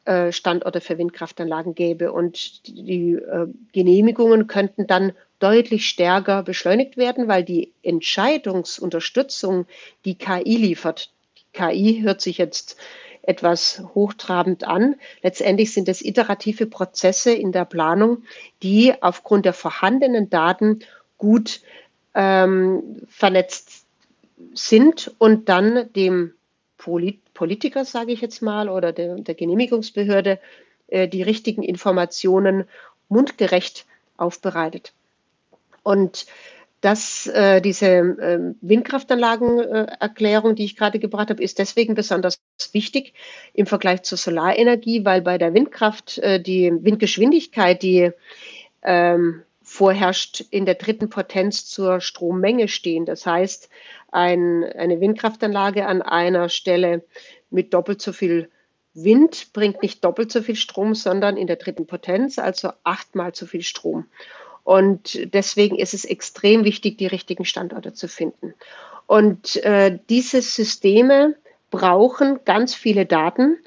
äh, 0.06 0.32
Standorte 0.32 0.82
für 0.82 0.98
Windkraftanlagen 0.98 1.76
gäbe. 1.76 2.12
Und 2.12 2.68
die 2.68 3.14
äh, 3.14 3.48
Genehmigungen 3.72 4.48
könnten 4.48 4.88
dann 4.88 5.14
deutlich 5.40 5.88
stärker 5.88 6.44
beschleunigt 6.44 6.98
werden, 6.98 7.28
weil 7.28 7.44
die 7.44 7.72
Entscheidungsunterstützung, 7.84 9.68
die 10.06 10.16
KI 10.16 10.58
liefert, 10.58 11.12
KI 11.54 12.02
hört 12.02 12.22
sich 12.22 12.38
jetzt 12.38 12.78
etwas 13.22 13.84
hochtrabend 13.94 14.64
an. 14.64 14.96
Letztendlich 15.22 15.74
sind 15.74 15.88
es 15.88 16.02
iterative 16.02 16.66
Prozesse 16.66 17.32
in 17.34 17.52
der 17.52 17.66
Planung, 17.66 18.24
die 18.64 18.94
aufgrund 19.02 19.46
der 19.46 19.54
vorhandenen 19.54 20.30
Daten 20.30 20.80
gut 21.18 21.62
ähm, 22.16 23.04
vernetzt 23.08 23.86
sind 24.54 25.14
und 25.20 25.50
dann 25.50 25.92
dem 25.94 26.34
Politiker, 27.34 27.86
sage 27.86 28.12
ich 28.12 28.22
jetzt 28.22 28.42
mal, 28.42 28.70
oder 28.70 28.92
der, 28.92 29.16
der 29.16 29.36
Genehmigungsbehörde 29.36 30.40
äh, 30.88 31.08
die 31.08 31.24
richtigen 31.24 31.64
Informationen 31.64 32.66
mundgerecht 33.10 33.86
aufbereitet. 34.18 34.94
Und 35.84 36.26
dass 36.82 37.28
äh, 37.28 37.62
diese 37.62 37.86
äh, 37.88 38.40
Windkraftanlagenerklärung, 38.62 40.56
die 40.56 40.66
ich 40.66 40.76
gerade 40.76 40.98
gebracht 40.98 41.30
habe, 41.30 41.44
ist 41.44 41.60
deswegen 41.60 41.94
besonders 41.94 42.42
wichtig 42.72 43.14
im 43.54 43.68
Vergleich 43.68 44.02
zur 44.02 44.18
Solarenergie, 44.18 45.06
weil 45.06 45.22
bei 45.22 45.38
der 45.38 45.54
Windkraft 45.54 46.18
äh, 46.18 46.42
die 46.42 46.72
Windgeschwindigkeit, 46.74 47.84
die 47.84 48.12
ähm, 48.82 49.44
vorherrscht, 49.62 50.44
in 50.50 50.66
der 50.66 50.76
dritten 50.76 51.10
Potenz 51.10 51.66
zur 51.68 52.02
Strommenge 52.02 52.68
stehen. 52.68 53.06
Das 53.06 53.28
heißt, 53.28 53.70
ein, 54.12 54.64
eine 54.64 55.00
Windkraftanlage 55.00 55.86
an 55.88 56.02
einer 56.02 56.50
Stelle 56.50 57.04
mit 57.50 57.74
doppelt 57.74 58.02
so 58.02 58.14
viel 58.14 58.50
Wind 58.94 59.54
bringt 59.54 59.82
nicht 59.82 60.04
doppelt 60.04 60.32
so 60.32 60.42
viel 60.42 60.56
Strom, 60.56 60.96
sondern 60.96 61.38
in 61.38 61.48
der 61.48 61.56
dritten 61.56 61.88
Potenz, 61.88 62.38
also 62.38 62.72
achtmal 62.84 63.34
so 63.34 63.46
viel 63.46 63.62
Strom. 63.62 64.06
Und 64.64 65.34
deswegen 65.34 65.78
ist 65.78 65.94
es 65.94 66.06
extrem 66.06 66.66
wichtig, 66.66 66.98
die 66.98 67.08
richtigen 67.08 67.46
Standorte 67.46 67.94
zu 67.94 68.08
finden. 68.08 68.54
Und 69.08 69.64
äh, 69.64 69.98
diese 70.10 70.42
Systeme 70.42 71.36
brauchen 71.72 72.42
ganz 72.46 72.76
viele 72.76 73.06
Daten 73.06 73.58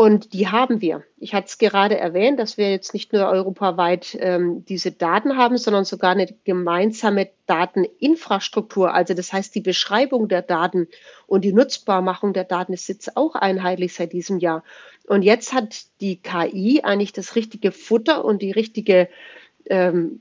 und 0.00 0.32
die 0.32 0.48
haben 0.48 0.80
wir. 0.80 1.04
Ich 1.18 1.34
hatte 1.34 1.48
es 1.48 1.58
gerade 1.58 1.98
erwähnt, 1.98 2.40
dass 2.40 2.56
wir 2.56 2.70
jetzt 2.70 2.94
nicht 2.94 3.12
nur 3.12 3.26
europaweit 3.26 4.16
ähm, 4.18 4.64
diese 4.64 4.92
Daten 4.92 5.36
haben, 5.36 5.58
sondern 5.58 5.84
sogar 5.84 6.12
eine 6.12 6.26
gemeinsame 6.44 7.28
Dateninfrastruktur. 7.44 8.94
Also 8.94 9.12
das 9.12 9.30
heißt, 9.30 9.54
die 9.54 9.60
Beschreibung 9.60 10.28
der 10.28 10.40
Daten 10.40 10.88
und 11.26 11.44
die 11.44 11.52
Nutzbarmachung 11.52 12.32
der 12.32 12.44
Daten 12.44 12.72
ist 12.72 12.88
jetzt 12.88 13.14
auch 13.18 13.34
einheitlich 13.34 13.92
seit 13.92 14.14
diesem 14.14 14.38
Jahr. 14.38 14.64
Und 15.06 15.20
jetzt 15.20 15.52
hat 15.52 15.82
die 16.00 16.16
KI 16.16 16.80
eigentlich 16.82 17.12
das 17.12 17.36
richtige 17.36 17.70
Futter 17.70 18.24
und 18.24 18.40
die 18.40 18.52
richtige 18.52 19.06
ähm, 19.66 20.20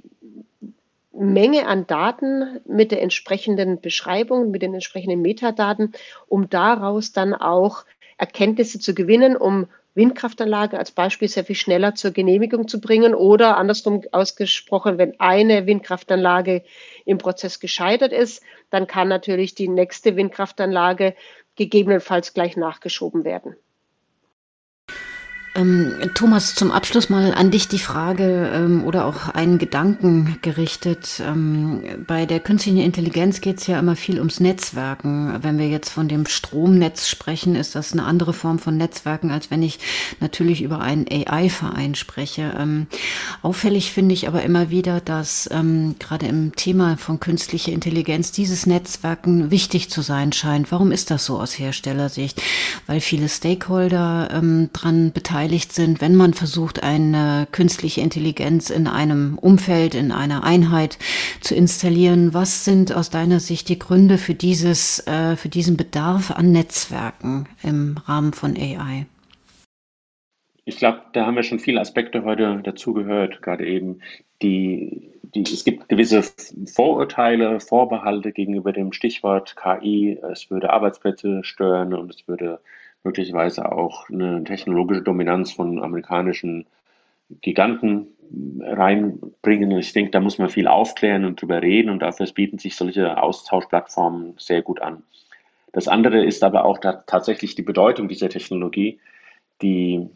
Menge 1.14 1.68
an 1.68 1.88
Daten 1.88 2.60
mit 2.66 2.92
der 2.92 3.02
entsprechenden 3.02 3.80
Beschreibung, 3.80 4.52
mit 4.52 4.62
den 4.62 4.74
entsprechenden 4.74 5.22
Metadaten, 5.22 5.94
um 6.28 6.50
daraus 6.50 7.14
dann 7.14 7.34
auch 7.34 7.86
Erkenntnisse 8.20 8.80
zu 8.80 8.94
gewinnen, 8.94 9.36
um 9.36 9.68
Windkraftanlage 9.96 10.78
als 10.78 10.92
Beispiel 10.92 11.28
sehr 11.28 11.44
viel 11.46 11.56
schneller 11.56 11.96
zur 11.96 12.12
Genehmigung 12.12 12.68
zu 12.68 12.80
bringen 12.80 13.16
oder 13.16 13.58
andersrum 13.58 14.04
ausgesprochen, 14.12 14.98
wenn 14.98 15.20
eine 15.20 15.66
Windkraftanlage 15.66 16.64
im 17.06 17.18
Prozess 17.18 17.60
gescheitert 17.60 18.12
ist, 18.12 18.44
dann 18.70 18.88
kann 18.88 19.08
natürlich 19.08 19.56
die 19.56 19.68
nächste 19.68 20.16
Windkraftanlage 20.16 21.16
gegebenenfalls 21.56 22.34
gleich 22.34 22.56
nachgeschoben 22.56 23.24
werden. 23.24 23.56
Ähm, 25.60 25.94
Thomas, 26.14 26.56
zum 26.56 26.72
Abschluss 26.72 27.10
mal 27.10 27.34
an 27.34 27.52
dich 27.52 27.68
die 27.68 27.80
Frage 27.80 28.50
ähm, 28.54 28.84
oder 28.86 29.06
auch 29.06 29.28
einen 29.28 29.58
Gedanken 29.58 30.38
gerichtet. 30.42 31.22
Ähm, 31.26 31.84
bei 32.08 32.26
der 32.26 32.40
künstlichen 32.40 32.80
Intelligenz 32.80 33.42
geht 33.42 33.58
es 33.58 33.68
ja 33.68 33.78
immer 33.78 33.98
viel 33.98 34.20
ums 34.20 34.40
Netzwerken. 34.40 35.38
Wenn 35.42 35.58
wir 35.58 35.68
jetzt 35.68 35.90
von 35.90 36.08
dem 36.08 36.28
Stromnetz 36.28 37.10
sprechen, 37.10 37.56
ist 37.56 37.76
das 37.76 37.92
eine 37.92 38.06
andere 38.06 38.32
Form 38.32 38.60
von 38.60 38.78
Netzwerken, 38.78 39.32
als 39.32 39.52
wenn 39.52 39.62
ich 39.62 39.80
natürlich 40.22 40.62
über 40.62 40.80
einen 40.80 41.06
AI-Verein 41.10 41.96
spreche. 41.96 42.54
Ähm, 42.58 42.88
auffällig 43.42 43.92
finde 43.92 44.14
ich 44.14 44.28
aber 44.30 44.44
immer 44.44 44.70
wieder, 44.70 45.02
dass 45.02 45.50
ähm, 45.52 45.96
gerade 46.00 46.28
im 46.28 46.56
Thema 46.56 46.96
von 46.96 47.20
künstlicher 47.20 47.74
Intelligenz 47.74 48.32
dieses 48.32 48.66
Netzwerken 48.66 49.52
wichtig 49.52 49.90
zu 49.90 50.02
sein 50.02 50.32
scheint. 50.32 50.72
Warum 50.72 50.94
ist 50.94 51.12
das 51.12 51.26
so 51.26 51.38
aus 51.38 51.60
Herstellersicht? 51.60 52.42
Weil 52.88 53.02
viele 53.02 53.28
Stakeholder 53.28 54.30
ähm, 54.32 54.70
dran 54.72 55.12
beteiligt 55.12 55.49
beteiligt 55.50 55.74
sind, 55.74 56.00
wenn 56.00 56.16
man 56.16 56.36
versucht, 56.36 56.84
eine 56.84 57.48
künstliche 57.52 58.02
Intelligenz 58.02 58.70
in 58.70 58.86
einem 58.86 59.40
Umfeld, 59.40 59.96
in 59.96 60.12
einer 60.12 60.44
Einheit 60.44 61.00
zu 61.42 61.56
installieren. 61.56 62.36
Was 62.36 62.66
sind 62.66 62.94
aus 62.94 63.10
deiner 63.10 63.40
Sicht 63.40 63.68
die 63.68 63.80
Gründe 63.80 64.20
für 64.20 64.36
dieses, 64.36 65.06
äh, 65.08 65.36
für 65.36 65.50
diesen 65.50 65.76
Bedarf 65.76 66.30
an 66.30 66.52
Netzwerken 66.52 67.48
im 67.64 67.98
Rahmen 68.06 68.34
von 68.34 68.56
AI? 68.56 69.08
Ich 70.66 70.78
glaube, 70.78 71.02
da 71.14 71.26
haben 71.26 71.36
wir 71.36 71.42
schon 71.42 71.58
viele 71.58 71.82
Aspekte 71.82 72.24
heute 72.24 72.62
dazu 72.64 72.94
gehört, 72.94 73.42
gerade 73.42 73.66
eben 73.66 74.02
die, 74.44 75.10
die, 75.24 75.42
es 75.42 75.64
gibt 75.64 75.90
gewisse 75.90 76.22
Vorurteile, 76.72 77.60
Vorbehalte 77.60 78.32
gegenüber 78.32 78.72
dem 78.72 78.94
Stichwort 78.94 79.56
KI. 79.56 80.20
Es 80.32 80.52
würde 80.52 80.70
Arbeitsplätze 80.70 81.44
stören 81.44 81.96
und 81.96 82.14
es 82.14 82.28
würde 82.28 82.60
möglicherweise 83.04 83.72
auch 83.72 84.10
eine 84.10 84.44
technologische 84.44 85.02
Dominanz 85.02 85.52
von 85.52 85.82
amerikanischen 85.82 86.66
Giganten 87.42 88.08
reinbringen. 88.62 89.72
Ich 89.78 89.94
denke, 89.94 90.12
da 90.12 90.20
muss 90.20 90.38
man 90.38 90.50
viel 90.50 90.68
aufklären 90.68 91.26
und 91.26 91.42
drüber 91.42 91.62
reden 91.62 91.90
und 91.90 92.00
dafür 92.00 92.28
bieten 92.34 92.60
sich 92.60 92.76
solche 92.76 93.22
Austauschplattformen 93.22 94.36
sehr 94.38 94.62
gut 94.62 94.82
an. 94.82 95.04
Das 95.72 95.88
andere 95.88 96.26
ist 96.26 96.44
aber 96.44 96.66
auch 96.66 96.80
tatsächlich 96.80 97.56
die 97.56 97.62
Bedeutung 97.62 98.08
dieser 98.08 98.30
Technologie, 98.30 99.00
die 99.62 100.08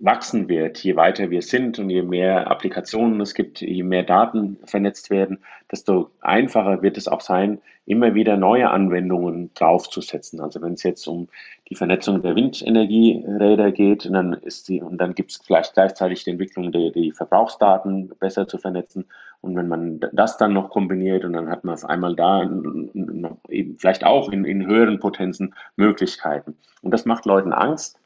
wachsen 0.00 0.48
wird, 0.48 0.78
je 0.78 0.96
weiter 0.96 1.30
wir 1.30 1.42
sind 1.42 1.78
und 1.78 1.90
je 1.90 2.02
mehr 2.02 2.50
Applikationen 2.50 3.20
es 3.20 3.34
gibt, 3.34 3.60
je 3.60 3.82
mehr 3.82 4.04
Daten 4.04 4.56
vernetzt 4.64 5.10
werden, 5.10 5.38
desto 5.72 6.10
einfacher 6.20 6.82
wird 6.82 6.96
es 6.96 7.08
auch 7.08 7.20
sein, 7.20 7.60
immer 7.84 8.14
wieder 8.14 8.36
neue 8.36 8.70
Anwendungen 8.70 9.50
draufzusetzen. 9.54 10.40
Also 10.40 10.62
wenn 10.62 10.74
es 10.74 10.82
jetzt 10.84 11.06
um 11.08 11.28
die 11.68 11.74
Vernetzung 11.74 12.22
der 12.22 12.36
Windenergieräder 12.36 13.72
geht, 13.72 14.08
dann 14.12 14.34
ist 14.34 14.68
die, 14.68 14.80
und 14.80 14.98
dann 14.98 15.14
gibt 15.14 15.32
es 15.32 15.38
vielleicht 15.44 15.74
gleichzeitig 15.74 16.22
die 16.22 16.30
Entwicklung 16.30 16.70
der 16.70 16.90
die 16.90 17.12
Verbrauchsdaten 17.12 18.12
besser 18.20 18.46
zu 18.46 18.58
vernetzen. 18.58 19.06
Und 19.40 19.56
wenn 19.56 19.68
man 19.68 20.00
das 20.12 20.36
dann 20.36 20.52
noch 20.52 20.70
kombiniert 20.70 21.24
und 21.24 21.32
dann 21.32 21.48
hat 21.48 21.64
man 21.64 21.74
auf 21.74 21.84
einmal 21.84 22.14
da 22.14 22.42
eben 22.42 23.78
vielleicht 23.78 24.04
auch 24.04 24.30
in, 24.30 24.44
in 24.44 24.66
höheren 24.66 25.00
Potenzen 25.00 25.54
Möglichkeiten. 25.76 26.56
Und 26.82 26.92
das 26.92 27.04
macht 27.04 27.24
Leuten 27.24 27.52
Angst 27.52 27.98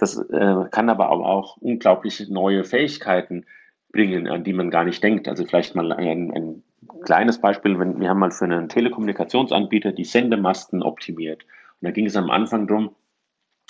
das 0.00 0.16
äh, 0.16 0.64
kann 0.70 0.88
aber 0.88 1.10
auch 1.10 1.58
unglaubliche 1.58 2.32
neue 2.32 2.64
Fähigkeiten 2.64 3.44
bringen, 3.92 4.28
an 4.28 4.44
die 4.44 4.54
man 4.54 4.70
gar 4.70 4.84
nicht 4.84 5.02
denkt. 5.02 5.28
Also 5.28 5.44
vielleicht 5.44 5.74
mal 5.74 5.92
ein, 5.92 6.32
ein 6.32 6.62
kleines 7.02 7.38
Beispiel, 7.38 7.78
wenn, 7.78 8.00
wir 8.00 8.08
haben 8.08 8.18
mal 8.18 8.30
für 8.30 8.46
einen 8.46 8.70
Telekommunikationsanbieter 8.70 9.92
die 9.92 10.04
Sendemasten 10.04 10.82
optimiert. 10.82 11.42
Und 11.42 11.86
da 11.86 11.90
ging 11.90 12.06
es 12.06 12.16
am 12.16 12.30
Anfang 12.30 12.66
drum, 12.66 12.94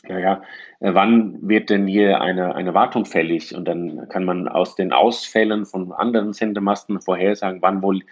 ja, 0.08 0.18
ja, 0.18 0.42
äh, 0.78 0.94
wann 0.94 1.36
wird 1.46 1.68
denn 1.68 1.88
hier 1.88 2.20
eine, 2.20 2.54
eine 2.54 2.74
Wartung 2.74 3.06
fällig? 3.06 3.52
Und 3.54 3.66
dann 3.66 4.08
kann 4.08 4.24
man 4.24 4.46
aus 4.46 4.76
den 4.76 4.92
Ausfällen 4.92 5.66
von 5.66 5.92
anderen 5.92 6.32
Sendemasten 6.32 7.00
vorhersagen, 7.00 7.60
wann 7.60 7.82
wohl 7.82 8.02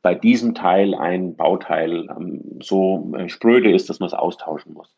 bei 0.00 0.14
diesem 0.14 0.54
Teil 0.54 0.94
ein 0.94 1.36
Bauteil 1.36 2.08
ähm, 2.08 2.58
so 2.62 3.12
äh, 3.18 3.28
spröde 3.28 3.70
ist, 3.70 3.90
dass 3.90 4.00
man 4.00 4.06
es 4.06 4.14
austauschen 4.14 4.72
muss. 4.72 4.94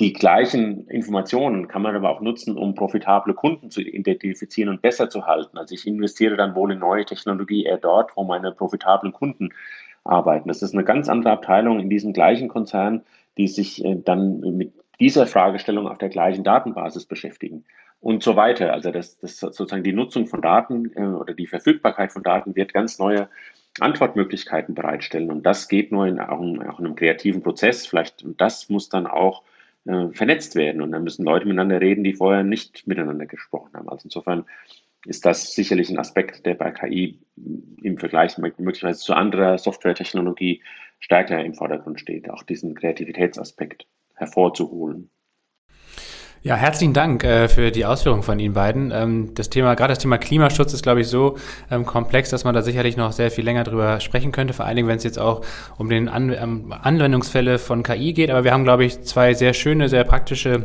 Die 0.00 0.14
gleichen 0.14 0.88
Informationen 0.88 1.68
kann 1.68 1.82
man 1.82 1.94
aber 1.94 2.08
auch 2.08 2.22
nutzen, 2.22 2.56
um 2.56 2.74
profitable 2.74 3.34
Kunden 3.34 3.70
zu 3.70 3.82
identifizieren 3.82 4.70
und 4.70 4.80
besser 4.80 5.10
zu 5.10 5.26
halten. 5.26 5.58
Also 5.58 5.74
ich 5.74 5.86
investiere 5.86 6.36
dann 6.36 6.54
wohl 6.54 6.72
in 6.72 6.78
neue 6.78 7.04
Technologie 7.04 7.64
eher 7.64 7.76
dort, 7.76 8.16
wo 8.16 8.24
meine 8.24 8.50
profitablen 8.50 9.12
Kunden 9.12 9.50
arbeiten. 10.04 10.48
Das 10.48 10.62
ist 10.62 10.72
eine 10.72 10.84
ganz 10.84 11.10
andere 11.10 11.34
Abteilung 11.34 11.78
in 11.80 11.90
diesem 11.90 12.14
gleichen 12.14 12.48
Konzern, 12.48 13.02
die 13.36 13.46
sich 13.46 13.84
äh, 13.84 13.96
dann 14.02 14.40
mit 14.56 14.72
dieser 15.00 15.26
Fragestellung 15.26 15.86
auf 15.86 15.98
der 15.98 16.08
gleichen 16.08 16.44
Datenbasis 16.44 17.04
beschäftigen 17.04 17.66
und 18.00 18.22
so 18.22 18.36
weiter. 18.36 18.72
Also 18.72 18.92
das, 18.92 19.18
das 19.18 19.38
sozusagen 19.38 19.84
die 19.84 19.92
Nutzung 19.92 20.26
von 20.26 20.40
Daten 20.40 20.90
äh, 20.94 21.02
oder 21.02 21.34
die 21.34 21.46
Verfügbarkeit 21.46 22.10
von 22.10 22.22
Daten 22.22 22.56
wird 22.56 22.72
ganz 22.72 22.98
neue 22.98 23.28
Antwortmöglichkeiten 23.80 24.74
bereitstellen. 24.74 25.30
Und 25.30 25.44
das 25.44 25.68
geht 25.68 25.92
nur 25.92 26.06
in, 26.06 26.20
auch 26.20 26.40
in, 26.40 26.62
auch 26.62 26.80
in 26.80 26.86
einem 26.86 26.96
kreativen 26.96 27.42
Prozess. 27.42 27.86
Vielleicht, 27.86 28.24
das 28.38 28.70
muss 28.70 28.88
dann 28.88 29.06
auch 29.06 29.42
äh, 29.86 30.08
vernetzt 30.12 30.54
werden. 30.54 30.82
Und 30.82 30.92
dann 30.92 31.04
müssen 31.04 31.24
Leute 31.24 31.46
miteinander 31.46 31.80
reden, 31.80 32.04
die 32.04 32.14
vorher 32.14 32.42
nicht 32.42 32.86
miteinander 32.86 33.26
gesprochen 33.26 33.72
haben. 33.74 33.88
Also 33.88 34.04
insofern 34.04 34.44
ist 35.06 35.24
das 35.24 35.54
sicherlich 35.54 35.88
ein 35.90 35.98
Aspekt, 35.98 36.44
der 36.44 36.54
bei 36.54 36.70
KI 36.70 37.18
im 37.82 37.98
Vergleich 37.98 38.36
möglicherweise 38.38 39.00
zu 39.00 39.14
anderer 39.14 39.56
Softwaretechnologie 39.56 40.62
stärker 40.98 41.42
im 41.42 41.54
Vordergrund 41.54 42.00
steht, 42.00 42.28
auch 42.28 42.42
diesen 42.42 42.74
Kreativitätsaspekt 42.74 43.86
hervorzuholen. 44.14 45.10
Ja, 46.42 46.56
herzlichen 46.56 46.94
Dank 46.94 47.22
äh, 47.22 47.48
für 47.48 47.70
die 47.70 47.84
Ausführungen 47.84 48.22
von 48.22 48.38
Ihnen 48.38 48.54
beiden. 48.54 48.90
Ähm, 48.92 49.34
das 49.34 49.50
Thema, 49.50 49.74
gerade 49.74 49.92
das 49.92 49.98
Thema 49.98 50.16
Klimaschutz 50.16 50.72
ist, 50.72 50.82
glaube 50.82 51.02
ich, 51.02 51.08
so 51.08 51.36
ähm, 51.70 51.84
komplex, 51.84 52.30
dass 52.30 52.44
man 52.44 52.54
da 52.54 52.62
sicherlich 52.62 52.96
noch 52.96 53.12
sehr 53.12 53.30
viel 53.30 53.44
länger 53.44 53.62
drüber 53.62 54.00
sprechen 54.00 54.32
könnte. 54.32 54.54
Vor 54.54 54.64
allen 54.64 54.76
Dingen, 54.76 54.88
wenn 54.88 54.96
es 54.96 55.04
jetzt 55.04 55.18
auch 55.18 55.42
um 55.76 55.90
den 55.90 56.08
An 56.08 56.32
ähm, 56.32 56.72
Anwendungsfälle 56.72 57.58
von 57.58 57.82
KI 57.82 58.14
geht. 58.14 58.30
Aber 58.30 58.42
wir 58.42 58.54
haben, 58.54 58.64
glaube 58.64 58.86
ich, 58.86 59.02
zwei 59.02 59.34
sehr 59.34 59.52
schöne, 59.52 59.90
sehr 59.90 60.04
praktische 60.04 60.64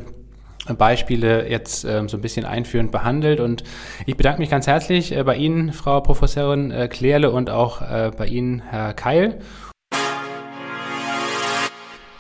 Beispiele 0.78 1.50
jetzt 1.50 1.84
ähm, 1.84 2.08
so 2.08 2.16
ein 2.18 2.22
bisschen 2.22 2.46
einführend 2.46 2.94
behandelt. 2.94 3.42
Und 3.42 3.66
ich 4.06 4.16
bedanke 4.16 4.40
mich 4.40 4.50
ganz 4.50 4.68
herzlich 4.68 5.12
äh, 5.14 5.24
bei 5.26 5.36
Ihnen, 5.36 5.74
Frau 5.74 6.00
Professorin 6.00 6.72
äh, 6.72 6.88
Klärle, 6.88 7.32
und 7.32 7.50
auch 7.50 7.82
äh, 7.82 8.12
bei 8.18 8.28
Ihnen, 8.28 8.62
Herr 8.62 8.94
Keil. 8.94 9.40